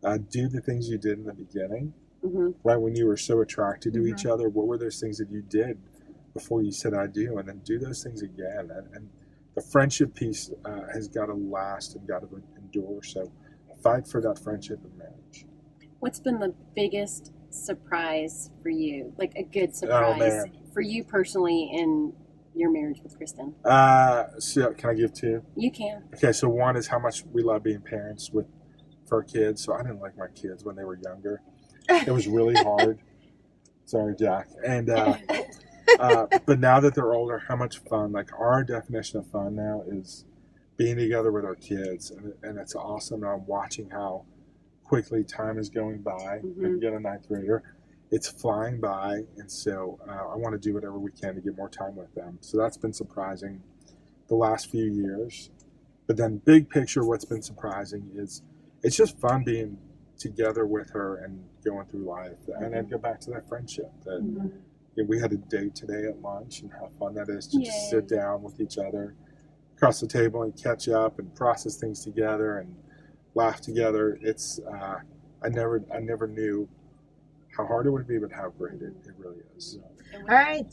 uh, 0.05 0.19
do 0.19 0.49
the 0.49 0.61
things 0.61 0.89
you 0.89 0.99
did 0.99 1.19
in 1.19 1.25
the 1.25 1.35
beginning. 1.35 1.95
Hmm 2.25 2.51
right 2.65 2.77
when 2.77 2.97
you 2.97 3.07
were 3.07 3.19
so 3.19 3.43
attracted 3.43 3.93
to 3.93 4.01
Mhm. 4.01 4.09
each 4.09 4.25
other 4.27 4.49
what 4.49 4.67
were 4.67 4.79
those 4.79 4.99
things 4.99 5.19
that 5.19 5.31
you 5.31 5.43
did 5.43 5.79
before 6.37 6.63
you 6.63 6.71
said 6.71 6.95
i 6.95 7.07
do 7.07 7.39
and 7.39 7.49
then 7.49 7.61
do 7.65 7.79
those 7.79 8.03
things 8.03 8.23
again? 8.23 8.71
And, 8.71 8.95
and 8.95 9.09
the 9.55 9.63
friendship 9.63 10.15
piece 10.15 10.51
uh, 10.65 10.83
has 10.93 11.09
got 11.09 11.27
to 11.27 11.35
last 11.35 11.97
and 11.97 12.07
got 12.07 12.21
to 12.21 12.43
endure. 12.59 13.03
So 13.03 13.33
fight 13.83 14.07
for 14.07 14.21
that 14.21 14.39
friendship 14.39 14.81
in 14.85 14.99
marriage. 14.99 15.47
What's 16.01 16.21
been 16.21 16.39
the 16.39 16.55
biggest 16.75 17.33
surprise 17.57 18.51
for 18.63 18.69
you? 18.71 19.13
Like 19.19 19.33
a 19.37 19.43
good 19.43 19.71
Oh, 19.71 19.75
surprise 19.75 20.19
man. 20.21 20.53
for 20.73 20.81
you 20.81 21.05
personally 21.05 21.71
in 21.73 22.13
your 22.55 22.71
marriage 22.71 23.01
with 23.03 23.17
Kristen? 23.17 23.55
uh, 23.67 24.25
so 24.39 24.73
can 24.73 24.89
i 24.91 24.95
give 24.95 25.13
two 25.13 25.43
You 25.57 25.71
can. 25.71 26.05
okay 26.15 26.33
so 26.33 26.49
one 26.49 26.75
is 26.77 26.87
how 26.87 26.99
much 26.99 27.23
we 27.33 27.43
love 27.43 27.63
being 27.63 27.83
parents 27.83 28.31
with 28.31 28.47
for 29.07 29.17
our 29.19 29.23
kids 29.23 29.63
so 29.63 29.75
i 29.75 29.83
didn't 29.83 30.01
like 30.01 30.17
my 30.17 30.29
kids 30.29 30.65
when 30.65 30.75
they 30.75 30.85
were 30.85 30.99
younger 31.05 31.43
it 31.91 32.11
was 32.11 32.27
really 32.27 32.55
hard 32.55 32.99
sorry 33.85 34.15
jack 34.17 34.49
and 34.67 34.89
uh, 34.89 35.17
uh, 36.01 36.27
but 36.47 36.59
now 36.59 36.81
that 36.81 36.95
they're 36.95 37.13
older, 37.13 37.39
how 37.47 37.57
much 37.57 37.79
fun! 37.79 38.11
Like 38.13 38.31
our 38.39 38.65
definition 38.65 39.19
of 39.21 39.27
fun 39.31 39.55
now 39.55 39.83
is 39.87 40.25
being 40.77 40.97
together 40.97 41.31
with 41.31 41.45
our 41.45 41.55
kids, 41.55 42.11
and, 42.11 42.33
and 42.43 42.59
it's 42.59 42.75
awesome. 42.75 43.23
And 43.23 43.31
I'm 43.33 43.47
watching 43.47 43.89
how 43.91 44.25
quickly 44.87 45.25
time 45.25 45.59
is 45.59 45.69
going 45.69 45.99
by. 46.03 46.41
Mhm. 46.45 46.65
And 46.65 46.81
get 46.81 46.93
a 46.93 47.01
ninth 47.01 47.29
grader, 47.29 47.63
it's 48.11 48.29
flying 48.29 48.79
by, 48.81 49.25
and 49.37 49.51
so 49.51 49.99
uh, 50.09 50.29
I 50.33 50.37
want 50.37 50.53
to 50.53 50.59
do 50.59 50.73
whatever 50.75 50.99
we 50.99 51.11
can 51.11 51.35
to 51.35 51.41
get 51.41 51.57
more 51.57 51.69
time 51.69 51.97
with 51.97 52.15
them. 52.15 52.39
So 52.41 52.57
that's 52.57 52.77
been 52.77 52.93
surprising 52.93 53.63
the 54.29 54.37
last 54.37 54.71
few 54.71 54.85
years. 54.85 55.51
But 56.07 56.17
then, 56.17 56.39
big 56.39 56.69
picture, 56.71 57.05
what's 57.05 57.25
been 57.25 57.43
surprising 57.43 58.11
is 58.15 58.43
it's 58.85 58.97
just 58.97 59.19
fun 59.19 59.43
being 59.45 59.77
together 60.19 60.67
with 60.67 60.91
her 60.91 61.17
and 61.17 61.45
going 61.65 61.87
through 61.89 62.05
life. 62.05 62.39
And 62.61 62.75
I'd 62.77 62.89
go 62.89 62.97
back 62.99 63.19
to 63.23 63.31
that 63.33 63.49
friendship 63.49 63.91
that 64.05 64.23
Mhm. 64.23 64.53
yeah, 64.95 65.05
we 65.09 65.19
had 65.19 65.33
a 65.33 65.37
date 65.37 65.75
today 65.75 66.07
at 66.07 66.23
lunch 66.23 66.63
and 66.63 66.71
how 66.73 66.87
fun 66.99 67.15
that 67.15 67.29
is 67.29 67.49
to 67.49 67.59
just 67.61 67.91
sit 67.91 68.07
down 68.09 68.43
with 68.43 68.61
each 68.61 68.79
other 68.79 69.15
across 69.77 70.01
the 70.01 70.07
table 70.07 70.43
and 70.45 70.57
catch 70.57 70.89
up 70.89 71.19
and 71.19 71.35
process 71.35 71.77
things 71.77 72.03
together 72.05 72.59
and 72.59 72.75
laugh 73.37 73.61
together 73.61 74.19
it's 74.23 74.59
uh, 74.73 74.97
i 75.45 75.49
never 75.49 75.85
i 75.95 76.01
never 76.01 76.27
knew 76.27 76.69
how 77.57 77.67
hard 77.67 77.87
it 77.87 77.91
would 77.91 78.09
be 78.09 78.19
but 78.19 78.33
how 78.33 78.49
great 78.59 78.81
it, 78.83 78.95
it 79.05 79.15
really 79.19 79.37
is 79.57 79.79
All 80.15 80.23
right. 80.23 80.67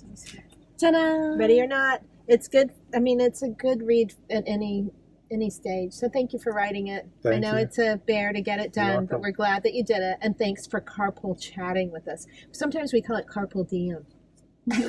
Ta-da! 0.79 1.35
Ready 1.37 1.61
or 1.61 1.67
not, 1.67 2.01
it's 2.27 2.47
good. 2.47 2.71
I 2.93 2.99
mean, 2.99 3.21
it's 3.21 3.41
a 3.41 3.49
good 3.49 3.81
read 3.83 4.13
at 4.29 4.43
any 4.47 4.89
any 5.31 5.49
stage. 5.49 5.93
So 5.93 6.09
thank 6.09 6.31
you 6.33 6.39
for 6.39 6.51
writing 6.51 6.87
it. 6.87 7.07
I 7.25 7.39
know 7.39 7.53
you. 7.53 7.63
it's 7.63 7.79
a 7.79 7.99
bear 8.05 8.33
to 8.33 8.41
get 8.41 8.59
it 8.59 8.71
done, 8.71 9.07
but 9.07 9.19
we're 9.19 9.31
glad 9.31 9.63
that 9.63 9.73
you 9.73 9.83
did 9.83 10.01
it. 10.01 10.17
And 10.21 10.37
thanks 10.37 10.67
for 10.67 10.79
carpool 10.79 11.39
chatting 11.39 11.91
with 11.91 12.07
us. 12.07 12.27
Sometimes 12.51 12.93
we 12.93 13.01
call 13.01 13.15
it 13.17 13.25
carpool 13.27 13.67
diem. 13.67 14.05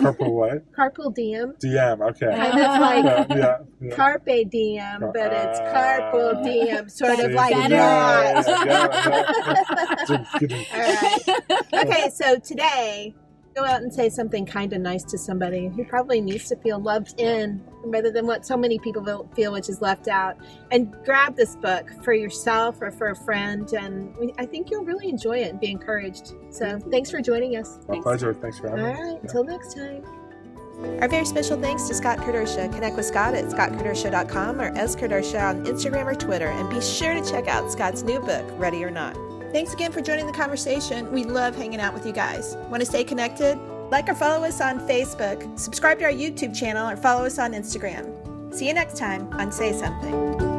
Purple 0.00 0.34
what 0.38 0.72
Carpool 0.72 1.12
diem, 1.14 1.54
dm 1.62 2.00
okay 2.10 2.26
kind 2.26 2.58
of 2.60 2.80
like 2.80 3.04
yeah, 3.04 3.36
yeah, 3.36 3.56
yeah. 3.80 3.94
carpe 3.96 4.48
diem, 4.50 5.00
but 5.00 5.32
it's 5.32 5.58
Ah. 5.60 5.72
carpool 5.74 6.44
diem, 6.44 6.88
sort 6.88 7.18
of 7.18 7.32
like 7.32 7.54
that. 7.54 7.70
yeah, 7.70 8.38
It's 10.00 10.10
a 10.10 10.38
good- 10.38 10.52
All 10.52 10.80
right. 10.80 11.20
Okay, 11.86 12.10
so 12.10 12.38
today, 12.38 13.14
go 13.54 13.64
out 13.64 13.82
and 13.82 13.92
say 13.92 14.08
something 14.08 14.44
kind 14.44 14.72
of 14.72 14.80
nice 14.80 15.04
to 15.04 15.18
somebody 15.18 15.68
who 15.68 15.84
probably 15.84 16.20
needs 16.20 16.48
to 16.48 16.56
feel 16.56 16.78
loved 16.78 17.18
in 17.20 17.62
rather 17.84 18.10
than 18.10 18.26
what 18.26 18.44
so 18.44 18.56
many 18.56 18.78
people 18.78 19.28
feel, 19.34 19.52
which 19.52 19.68
is 19.68 19.80
left 19.80 20.08
out. 20.08 20.36
And 20.70 20.92
grab 21.04 21.36
this 21.36 21.56
book 21.56 21.88
for 22.02 22.12
yourself 22.12 22.80
or 22.80 22.90
for 22.90 23.08
a 23.08 23.16
friend, 23.16 23.70
and 23.72 24.32
I 24.38 24.46
think 24.46 24.70
you'll 24.70 24.84
really 24.84 25.08
enjoy 25.08 25.38
it 25.38 25.50
and 25.50 25.60
be 25.60 25.70
encouraged. 25.70 26.34
So, 26.50 26.78
thanks 26.90 27.10
for 27.10 27.20
joining 27.20 27.56
us. 27.56 27.78
my 27.88 28.00
pleasure 28.00 28.34
thanks 28.34 28.58
for 28.58 28.68
having 28.68 28.84
me 28.84 28.90
right, 28.90 29.22
until 29.22 29.44
next 29.44 29.74
time. 29.74 30.04
Our 31.00 31.08
very 31.08 31.24
special 31.24 31.60
thanks 31.60 31.84
to 31.88 31.94
Scott 31.94 32.18
Kedersha. 32.18 32.72
Connect 32.72 32.96
with 32.96 33.06
Scott 33.06 33.34
at 33.34 33.44
scottkedersha.com 33.44 34.60
or 34.60 34.72
skedersha 34.72 35.50
on 35.50 35.64
Instagram 35.66 36.06
or 36.06 36.14
Twitter. 36.14 36.48
And 36.48 36.68
be 36.68 36.80
sure 36.80 37.14
to 37.14 37.30
check 37.30 37.46
out 37.46 37.70
Scott's 37.70 38.02
new 38.02 38.20
book, 38.20 38.44
Ready 38.58 38.84
or 38.84 38.90
Not. 38.90 39.16
Thanks 39.54 39.72
again 39.72 39.92
for 39.92 40.00
joining 40.00 40.26
the 40.26 40.32
conversation. 40.32 41.12
We 41.12 41.22
love 41.22 41.54
hanging 41.54 41.78
out 41.78 41.94
with 41.94 42.04
you 42.04 42.12
guys. 42.12 42.56
Want 42.70 42.80
to 42.80 42.86
stay 42.86 43.04
connected? 43.04 43.56
Like 43.88 44.08
or 44.08 44.14
follow 44.16 44.44
us 44.44 44.60
on 44.60 44.80
Facebook, 44.80 45.56
subscribe 45.56 46.00
to 46.00 46.06
our 46.06 46.10
YouTube 46.10 46.58
channel, 46.58 46.90
or 46.90 46.96
follow 46.96 47.24
us 47.24 47.38
on 47.38 47.52
Instagram. 47.52 48.52
See 48.52 48.66
you 48.66 48.74
next 48.74 48.98
time 48.98 49.32
on 49.34 49.52
Say 49.52 49.72
Something. 49.72 50.53